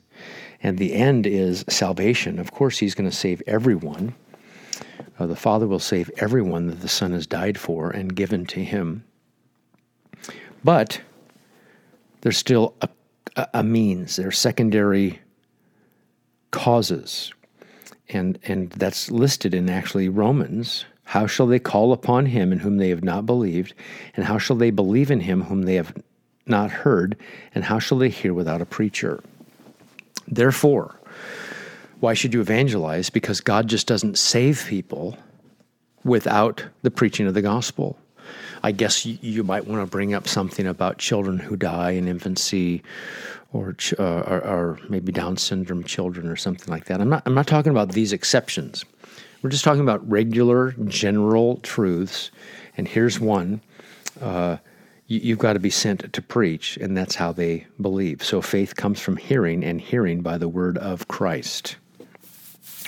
And 0.62 0.78
the 0.78 0.94
end 0.94 1.26
is 1.26 1.64
salvation. 1.68 2.38
Of 2.38 2.52
course, 2.52 2.78
He's 2.78 2.94
going 2.94 3.08
to 3.08 3.16
save 3.16 3.42
everyone. 3.46 4.14
Uh, 5.20 5.26
the 5.26 5.36
Father 5.36 5.68
will 5.68 5.78
save 5.78 6.10
everyone 6.16 6.66
that 6.68 6.80
the 6.80 6.88
Son 6.88 7.12
has 7.12 7.26
died 7.26 7.58
for 7.58 7.90
and 7.90 8.16
given 8.16 8.46
to 8.46 8.64
Him. 8.64 9.04
But 10.64 11.02
there's 12.22 12.38
still 12.38 12.74
a, 12.80 12.88
a 13.52 13.62
means, 13.62 14.16
there 14.16 14.28
are 14.28 14.32
secondary 14.32 15.20
causes. 16.50 17.32
And, 18.08 18.38
and 18.44 18.70
that's 18.70 19.10
listed 19.10 19.54
in 19.54 19.70
actually 19.70 20.08
Romans. 20.08 20.84
How 21.04 21.26
shall 21.26 21.46
they 21.46 21.58
call 21.58 21.92
upon 21.92 22.26
him 22.26 22.52
in 22.52 22.58
whom 22.58 22.78
they 22.78 22.88
have 22.88 23.04
not 23.04 23.24
believed? 23.24 23.74
And 24.16 24.24
how 24.24 24.38
shall 24.38 24.56
they 24.56 24.70
believe 24.70 25.10
in 25.10 25.20
him 25.20 25.42
whom 25.42 25.62
they 25.62 25.74
have 25.74 25.94
not 26.46 26.70
heard? 26.70 27.16
And 27.54 27.64
how 27.64 27.78
shall 27.78 27.98
they 27.98 28.08
hear 28.08 28.34
without 28.34 28.60
a 28.60 28.66
preacher? 28.66 29.22
Therefore, 30.26 31.00
why 32.00 32.14
should 32.14 32.34
you 32.34 32.40
evangelize? 32.40 33.10
Because 33.10 33.40
God 33.40 33.68
just 33.68 33.86
doesn't 33.86 34.18
save 34.18 34.64
people 34.66 35.16
without 36.02 36.64
the 36.82 36.90
preaching 36.90 37.26
of 37.26 37.34
the 37.34 37.42
gospel. 37.42 37.98
I 38.62 38.72
guess 38.72 39.06
you, 39.06 39.42
might 39.42 39.66
want 39.66 39.82
to 39.82 39.90
bring 39.90 40.12
up 40.14 40.28
something 40.28 40.66
about 40.66 40.98
children 40.98 41.38
who 41.38 41.56
die 41.56 41.92
in 41.92 42.08
infancy, 42.08 42.82
or, 43.52 43.74
uh, 43.98 44.02
or 44.02 44.78
maybe 44.88 45.12
Down 45.12 45.36
syndrome 45.36 45.82
children, 45.84 46.26
or 46.26 46.36
something 46.36 46.68
like 46.72 46.84
that. 46.86 47.00
I'm 47.00 47.08
not. 47.08 47.22
I'm 47.26 47.34
not 47.34 47.46
talking 47.46 47.70
about 47.70 47.92
these 47.92 48.12
exceptions. 48.12 48.84
We're 49.42 49.50
just 49.50 49.64
talking 49.64 49.80
about 49.80 50.08
regular, 50.08 50.72
general 50.84 51.56
truths. 51.58 52.30
And 52.76 52.86
here's 52.86 53.18
one: 53.18 53.62
uh, 54.20 54.58
you, 55.06 55.20
you've 55.20 55.38
got 55.38 55.54
to 55.54 55.58
be 55.58 55.70
sent 55.70 56.12
to 56.12 56.22
preach, 56.22 56.76
and 56.76 56.96
that's 56.96 57.14
how 57.14 57.32
they 57.32 57.66
believe. 57.80 58.22
So 58.22 58.42
faith 58.42 58.76
comes 58.76 59.00
from 59.00 59.16
hearing, 59.16 59.64
and 59.64 59.80
hearing 59.80 60.20
by 60.20 60.36
the 60.36 60.48
word 60.48 60.76
of 60.76 61.08
Christ. 61.08 61.76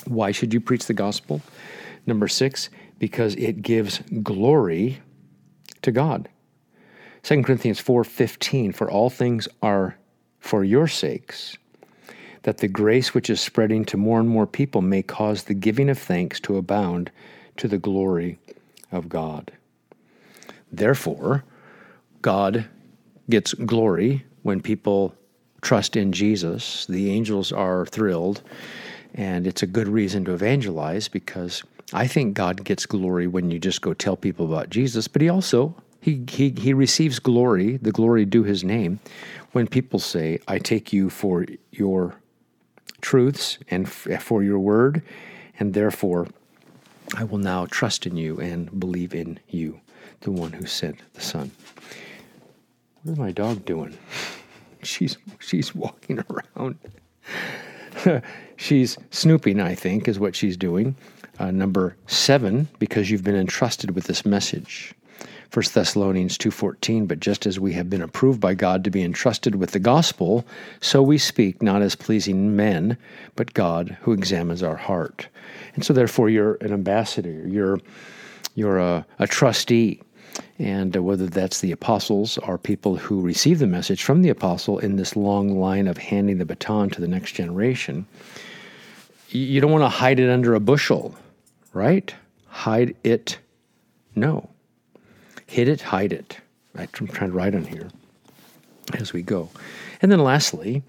Why 0.06 0.32
should 0.32 0.52
you 0.52 0.60
preach 0.60 0.86
the 0.86 0.94
gospel? 0.94 1.40
Number 2.06 2.28
six, 2.28 2.68
because 2.98 3.34
it 3.36 3.62
gives 3.62 4.00
glory 4.22 5.00
to 5.82 5.92
God. 5.92 6.28
2 7.22 7.42
Corinthians 7.42 7.80
4:15 7.80 8.72
For 8.74 8.90
all 8.90 9.10
things 9.10 9.48
are 9.62 9.96
for 10.40 10.64
your 10.64 10.88
sakes 10.88 11.56
that 12.42 12.58
the 12.58 12.68
grace 12.68 13.14
which 13.14 13.30
is 13.30 13.40
spreading 13.40 13.84
to 13.84 13.96
more 13.96 14.18
and 14.18 14.28
more 14.28 14.46
people 14.46 14.82
may 14.82 15.02
cause 15.02 15.44
the 15.44 15.54
giving 15.54 15.88
of 15.88 15.98
thanks 15.98 16.40
to 16.40 16.56
abound 16.56 17.10
to 17.56 17.68
the 17.68 17.78
glory 17.78 18.38
of 18.90 19.08
God. 19.08 19.52
Therefore, 20.70 21.44
God 22.20 22.66
gets 23.30 23.54
glory 23.54 24.24
when 24.42 24.60
people 24.60 25.14
trust 25.60 25.96
in 25.96 26.12
Jesus. 26.12 26.86
The 26.86 27.10
angels 27.10 27.52
are 27.52 27.86
thrilled, 27.86 28.42
and 29.14 29.46
it's 29.46 29.62
a 29.62 29.66
good 29.66 29.88
reason 29.88 30.24
to 30.24 30.34
evangelize 30.34 31.08
because 31.08 31.62
I 31.92 32.06
think 32.06 32.34
God 32.34 32.64
gets 32.64 32.86
glory 32.86 33.26
when 33.26 33.50
you 33.50 33.58
just 33.58 33.82
go 33.82 33.92
tell 33.92 34.16
people 34.16 34.46
about 34.46 34.70
Jesus, 34.70 35.08
but 35.08 35.22
he 35.22 35.28
also 35.28 35.74
he, 36.02 36.24
he, 36.28 36.50
he 36.50 36.74
receives 36.74 37.20
glory, 37.20 37.76
the 37.76 37.92
glory 37.92 38.24
due 38.24 38.42
his 38.42 38.64
name, 38.64 38.98
when 39.52 39.68
people 39.68 40.00
say, 40.00 40.40
I 40.48 40.58
take 40.58 40.92
you 40.92 41.08
for 41.08 41.46
your 41.70 42.16
truths 43.00 43.58
and 43.70 43.86
f- 43.86 44.20
for 44.20 44.42
your 44.42 44.58
word, 44.58 45.02
and 45.60 45.74
therefore 45.74 46.26
I 47.14 47.22
will 47.22 47.38
now 47.38 47.66
trust 47.66 48.04
in 48.04 48.16
you 48.16 48.40
and 48.40 48.80
believe 48.80 49.14
in 49.14 49.38
you, 49.48 49.80
the 50.22 50.32
one 50.32 50.52
who 50.52 50.66
sent 50.66 50.98
the 51.14 51.20
Son. 51.20 51.52
What 53.02 53.12
is 53.12 53.18
my 53.18 53.30
dog 53.30 53.64
doing? 53.64 53.96
She's, 54.82 55.16
she's 55.38 55.72
walking 55.76 56.24
around. 56.56 56.76
she's 58.56 58.96
snooping, 59.10 59.60
I 59.60 59.74
think, 59.74 60.08
is 60.08 60.18
what 60.18 60.36
she's 60.36 60.56
doing. 60.56 60.96
Uh, 61.38 61.50
number 61.50 61.96
seven, 62.06 62.68
because 62.78 63.10
you've 63.10 63.24
been 63.24 63.36
entrusted 63.36 63.92
with 63.92 64.04
this 64.04 64.24
message. 64.24 64.94
1 65.52 65.64
Thessalonians 65.74 66.38
2:14 66.38 67.06
but 67.06 67.20
just 67.20 67.44
as 67.44 67.60
we 67.60 67.74
have 67.74 67.90
been 67.90 68.00
approved 68.00 68.40
by 68.40 68.54
God 68.54 68.82
to 68.84 68.90
be 68.90 69.02
entrusted 69.02 69.54
with 69.54 69.72
the 69.72 69.78
gospel 69.78 70.46
so 70.80 71.02
we 71.02 71.18
speak 71.18 71.62
not 71.62 71.82
as 71.82 71.94
pleasing 71.94 72.56
men 72.56 72.96
but 73.36 73.52
God 73.52 73.98
who 74.00 74.12
examines 74.12 74.62
our 74.62 74.76
heart. 74.76 75.28
And 75.74 75.84
so 75.84 75.92
therefore 75.92 76.30
you're 76.30 76.54
an 76.62 76.72
ambassador, 76.72 77.46
you're 77.46 77.78
you're 78.54 78.78
a, 78.78 79.06
a 79.18 79.26
trustee 79.26 80.00
and 80.58 80.96
uh, 80.96 81.02
whether 81.02 81.26
that's 81.26 81.60
the 81.60 81.72
apostles 81.72 82.38
or 82.38 82.58
people 82.58 82.96
who 82.96 83.20
receive 83.20 83.58
the 83.58 83.66
message 83.66 84.02
from 84.02 84.22
the 84.22 84.28
apostle 84.28 84.78
in 84.78 84.96
this 84.96 85.16
long 85.16 85.58
line 85.58 85.88
of 85.88 85.98
handing 85.98 86.38
the 86.38 86.44
baton 86.44 86.90
to 86.90 87.00
the 87.00 87.08
next 87.08 87.32
generation, 87.32 88.06
you 89.28 89.60
don't 89.60 89.72
want 89.72 89.82
to 89.82 89.88
hide 89.88 90.20
it 90.20 90.30
under 90.30 90.54
a 90.54 90.60
bushel, 90.60 91.14
right? 91.72 92.14
Hide 92.48 92.94
it. 93.02 93.38
No. 94.14 94.48
Hid 95.46 95.68
it, 95.68 95.80
hide 95.80 96.12
it. 96.12 96.38
I'm 96.76 96.86
trying 96.88 97.30
to 97.30 97.36
write 97.36 97.54
on 97.54 97.64
here 97.64 97.88
as 98.94 99.12
we 99.12 99.22
go. 99.22 99.48
And 100.00 100.10
then 100.10 100.20
lastly, 100.20 100.82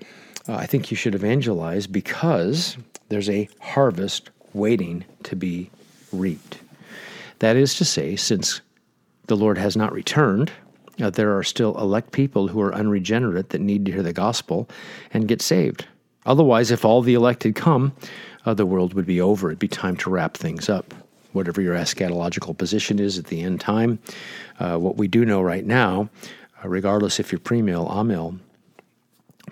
uh, 0.48 0.56
I 0.56 0.66
think 0.66 0.92
you 0.92 0.98
should 0.98 1.16
evangelize 1.16 1.88
because 1.88 2.78
there's 3.10 3.30
a 3.30 3.50
harvest 3.60 4.30
waiting 4.54 5.06
to 5.24 5.36
be 5.36 5.70
reaped. 6.12 6.60
That 7.40 7.56
is 7.56 7.76
to 7.76 7.86
say, 7.86 8.16
since 8.16 8.62
the 9.28 9.38
Lord 9.38 9.58
has 9.58 9.76
not 9.76 9.94
returned, 9.94 10.52
uh, 11.02 11.10
there 11.10 11.36
are 11.38 11.44
still 11.44 11.78
elect 11.80 12.12
people 12.12 12.48
who 12.48 12.62
are 12.62 12.74
unregenerate 12.74 13.50
that 13.50 13.62
need 13.62 13.86
to 13.86 13.92
hear 13.92 14.04
the 14.04 14.14
gospel 14.14 14.70
and 15.14 15.28
get 15.28 15.42
saved. 15.42 15.88
Otherwise, 16.26 16.72
if 16.72 16.86
all 16.86 17.02
the 17.02 17.14
elected 17.14 17.56
come, 17.56 17.94
uh, 18.46 18.54
the 18.54 18.66
world 18.66 18.94
would 18.94 19.06
be 19.06 19.20
over. 19.20 19.50
It'd 19.50 19.60
be 19.60 19.68
time 19.68 19.98
to 19.98 20.10
wrap 20.10 20.38
things 20.38 20.70
up 20.70 20.94
whatever 21.34 21.62
your 21.62 21.76
eschatological 21.76 22.58
position 22.58 23.00
is 23.00 23.18
at 23.18 23.26
the 23.26 23.42
end 23.42 23.60
time. 23.60 24.00
Uh, 24.60 24.78
what 24.78 24.98
we 24.98 25.08
do 25.08 25.26
know 25.26 25.42
right 25.42 25.66
now, 25.66 26.10
uh, 26.64 26.70
regardless 26.70 27.20
if 27.20 27.32
you're 27.32 27.40
premill, 27.40 27.92
amill, 27.92 28.40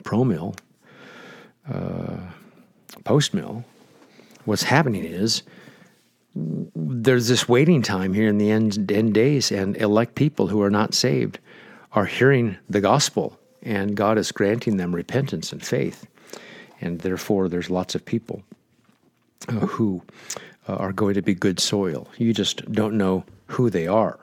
promill, 0.04 0.56
uh, 1.70 2.18
postmill, 3.04 3.64
what's 4.46 4.64
happening 4.64 5.04
is 5.04 5.44
there's 6.34 7.28
this 7.28 7.48
waiting 7.50 7.82
time 7.82 8.14
here 8.14 8.30
in 8.30 8.38
the 8.38 8.52
end, 8.52 8.92
end 8.92 9.14
days, 9.14 9.52
and 9.52 9.76
elect 9.78 10.16
people 10.16 10.48
who 10.48 10.62
are 10.62 10.70
not 10.70 10.94
saved 10.94 11.40
are 11.94 12.06
hearing 12.06 12.58
the 12.70 12.82
gospel, 12.82 13.38
and 13.62 13.96
God 13.96 14.18
is 14.18 14.32
granting 14.32 14.78
them 14.78 14.96
repentance 14.96 15.52
and 15.52 15.64
faith. 15.64 16.08
And 16.80 17.00
therefore, 17.00 17.50
there's 17.50 17.70
lots 17.70 17.96
of 17.96 18.06
people 18.06 18.44
uh, 19.50 19.54
who 19.54 20.02
uh, 20.68 20.76
are 20.76 20.94
going 20.94 21.16
to 21.16 21.22
be 21.22 21.34
good 21.34 21.60
soil. 21.60 22.08
You 22.18 22.34
just 22.34 22.72
don't 22.72 22.98
know 22.98 23.26
who 23.48 23.70
they 23.70 23.88
are. 23.88 24.20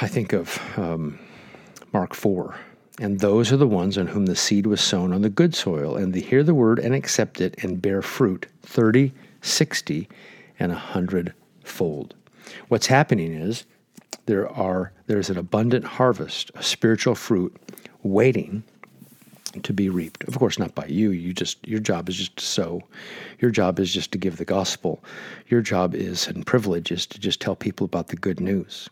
I 0.00 0.06
think 0.06 0.32
of 0.32 0.60
um, 0.78 1.18
Mark 1.92 2.14
4. 2.14 2.54
And 3.00 3.20
those 3.20 3.52
are 3.52 3.56
the 3.56 3.66
ones 3.66 3.96
on 3.96 4.08
whom 4.08 4.26
the 4.26 4.34
seed 4.34 4.66
was 4.66 4.80
sown 4.80 5.12
on 5.12 5.22
the 5.22 5.28
good 5.28 5.54
soil, 5.54 5.96
and 5.96 6.12
they 6.12 6.20
hear 6.20 6.42
the 6.42 6.54
word 6.54 6.78
and 6.78 6.94
accept 6.94 7.40
it 7.40 7.62
and 7.62 7.80
bear 7.80 8.02
fruit 8.02 8.46
30, 8.62 9.12
60, 9.48 10.08
and 10.58 10.72
a 10.72 11.34
fold. 11.64 12.14
What's 12.68 12.86
happening 12.86 13.32
is 13.32 13.64
there 14.26 14.48
are 14.48 14.92
there's 15.06 15.30
an 15.30 15.38
abundant 15.38 15.84
harvest 15.84 16.50
of 16.54 16.64
spiritual 16.64 17.14
fruit 17.14 17.56
waiting 18.02 18.62
to 19.62 19.72
be 19.72 19.88
reaped. 19.88 20.24
Of 20.24 20.38
course, 20.38 20.58
not 20.58 20.74
by 20.74 20.86
you. 20.86 21.10
You 21.10 21.32
just 21.32 21.66
your 21.66 21.80
job 21.80 22.08
is 22.08 22.16
just 22.16 22.36
to 22.36 22.44
sow. 22.44 22.82
Your 23.40 23.50
job 23.50 23.78
is 23.78 23.92
just 23.92 24.12
to 24.12 24.18
give 24.18 24.36
the 24.36 24.44
gospel. 24.44 25.02
Your 25.48 25.62
job 25.62 25.94
is 25.94 26.26
and 26.26 26.46
privilege 26.46 26.92
is 26.92 27.06
to 27.06 27.18
just 27.18 27.40
tell 27.40 27.56
people 27.56 27.84
about 27.84 28.08
the 28.08 28.16
good 28.16 28.40
news. 28.40 28.88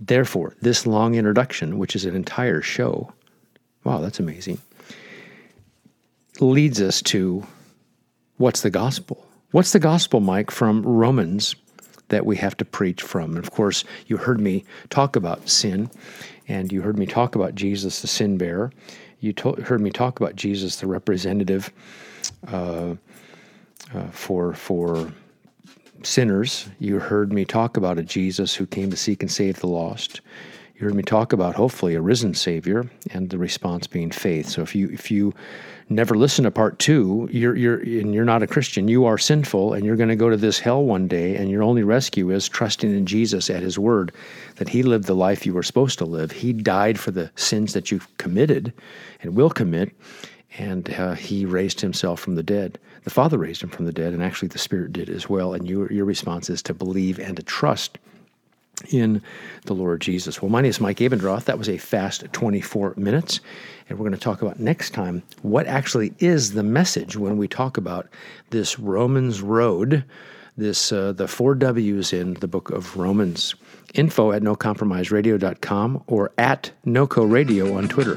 Therefore, 0.00 0.54
this 0.60 0.86
long 0.86 1.14
introduction, 1.14 1.78
which 1.78 1.96
is 1.96 2.04
an 2.04 2.14
entire 2.14 2.60
show, 2.60 3.12
wow, 3.84 4.00
that's 4.00 4.20
amazing, 4.20 4.60
leads 6.40 6.82
us 6.82 7.00
to 7.02 7.46
what's 8.36 8.60
the 8.60 8.70
gospel? 8.70 9.26
What's 9.52 9.72
the 9.72 9.78
gospel, 9.78 10.20
Mike, 10.20 10.50
from 10.50 10.82
Romans 10.82 11.54
that 12.08 12.26
we 12.26 12.36
have 12.36 12.56
to 12.58 12.64
preach 12.64 13.02
from? 13.02 13.36
And 13.36 13.44
of 13.44 13.50
course, 13.50 13.84
you 14.06 14.16
heard 14.16 14.40
me 14.40 14.64
talk 14.90 15.16
about 15.16 15.48
sin, 15.48 15.90
and 16.48 16.72
you 16.72 16.82
heard 16.82 16.98
me 16.98 17.06
talk 17.06 17.34
about 17.34 17.54
Jesus, 17.54 18.00
the 18.00 18.08
sin 18.08 18.36
bearer 18.38 18.72
you 19.20 19.32
to- 19.32 19.62
heard 19.62 19.80
me 19.80 19.90
talk 19.90 20.20
about 20.20 20.36
Jesus, 20.36 20.76
the 20.76 20.86
representative 20.86 21.70
uh, 22.48 22.94
uh, 23.94 24.06
for 24.10 24.52
for 24.54 25.12
sinners. 26.02 26.68
You 26.78 26.98
heard 26.98 27.32
me 27.32 27.44
talk 27.44 27.76
about 27.76 27.98
a 27.98 28.02
Jesus 28.02 28.54
who 28.54 28.66
came 28.66 28.90
to 28.90 28.96
seek 28.96 29.22
and 29.22 29.30
save 29.30 29.60
the 29.60 29.68
lost. 29.68 30.20
You 30.74 30.82
heard 30.82 30.94
me 30.94 31.02
talk 31.02 31.32
about 31.32 31.54
hopefully 31.54 31.94
a 31.94 32.00
risen 32.00 32.34
Savior, 32.34 32.90
and 33.10 33.30
the 33.30 33.38
response 33.38 33.86
being 33.86 34.10
faith. 34.10 34.48
So 34.48 34.62
if 34.62 34.74
you 34.74 34.88
if 34.90 35.10
you 35.10 35.34
never 35.88 36.16
listen 36.16 36.44
to 36.44 36.50
part 36.50 36.78
two, 36.78 37.28
you're 37.30 37.54
you're 37.54 37.78
and 37.78 38.14
you're 38.14 38.24
not 38.24 38.42
a 38.42 38.46
Christian. 38.46 38.88
You 38.88 39.04
are 39.04 39.18
sinful, 39.18 39.74
and 39.74 39.84
you're 39.84 39.96
going 39.96 40.08
to 40.08 40.16
go 40.16 40.30
to 40.30 40.36
this 40.36 40.58
hell 40.58 40.84
one 40.84 41.08
day. 41.08 41.36
And 41.36 41.50
your 41.50 41.62
only 41.62 41.82
rescue 41.82 42.30
is 42.30 42.48
trusting 42.48 42.90
in 42.90 43.06
Jesus 43.06 43.50
at 43.50 43.62
His 43.62 43.78
word, 43.78 44.12
that 44.56 44.68
He 44.68 44.82
lived 44.82 45.04
the 45.04 45.14
life 45.14 45.46
you 45.46 45.54
were 45.54 45.62
supposed 45.62 45.98
to 45.98 46.04
live. 46.04 46.32
He 46.32 46.52
died 46.52 46.98
for 46.98 47.10
the 47.10 47.30
sins 47.36 47.72
that 47.72 47.90
you've 47.90 48.16
committed 48.18 48.72
and 49.22 49.34
will 49.34 49.50
commit, 49.50 49.92
and 50.58 50.92
uh, 50.94 51.14
He 51.14 51.46
raised 51.46 51.80
Himself 51.80 52.20
from 52.20 52.34
the 52.34 52.42
dead. 52.42 52.78
The 53.04 53.10
Father 53.10 53.38
raised 53.38 53.62
Him 53.62 53.70
from 53.70 53.86
the 53.86 53.92
dead, 53.92 54.12
and 54.12 54.22
actually 54.22 54.48
the 54.48 54.58
Spirit 54.58 54.92
did 54.92 55.08
as 55.08 55.28
well. 55.28 55.54
And 55.54 55.68
your 55.68 55.92
your 55.92 56.04
response 56.04 56.50
is 56.50 56.62
to 56.62 56.74
believe 56.74 57.18
and 57.18 57.36
to 57.36 57.42
trust 57.42 57.98
in 58.90 59.22
the 59.64 59.74
Lord 59.74 60.00
Jesus. 60.00 60.40
Well, 60.40 60.50
my 60.50 60.60
name 60.60 60.70
is 60.70 60.80
Mike 60.80 60.98
Abendroth. 60.98 61.44
That 61.44 61.58
was 61.58 61.68
a 61.68 61.78
fast 61.78 62.24
24 62.32 62.94
minutes. 62.96 63.40
And 63.88 63.98
we're 63.98 64.04
going 64.04 64.18
to 64.18 64.24
talk 64.24 64.42
about 64.42 64.58
next 64.58 64.90
time 64.90 65.22
what 65.42 65.66
actually 65.66 66.14
is 66.18 66.52
the 66.52 66.62
message 66.62 67.16
when 67.16 67.36
we 67.36 67.48
talk 67.48 67.76
about 67.76 68.08
this 68.50 68.78
Romans 68.78 69.42
road, 69.42 70.04
this 70.56 70.92
uh, 70.92 71.12
the 71.12 71.28
four 71.28 71.54
W's 71.54 72.12
in 72.12 72.34
the 72.34 72.48
book 72.48 72.70
of 72.70 72.96
Romans. 72.96 73.54
Info 73.94 74.32
at 74.32 74.42
nocompromiseradio.com 74.42 76.04
or 76.06 76.32
at 76.38 76.70
NoCo 76.84 77.30
Radio 77.30 77.76
on 77.76 77.88
Twitter. 77.88 78.16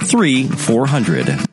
3 0.00 0.48
400. 0.48 1.51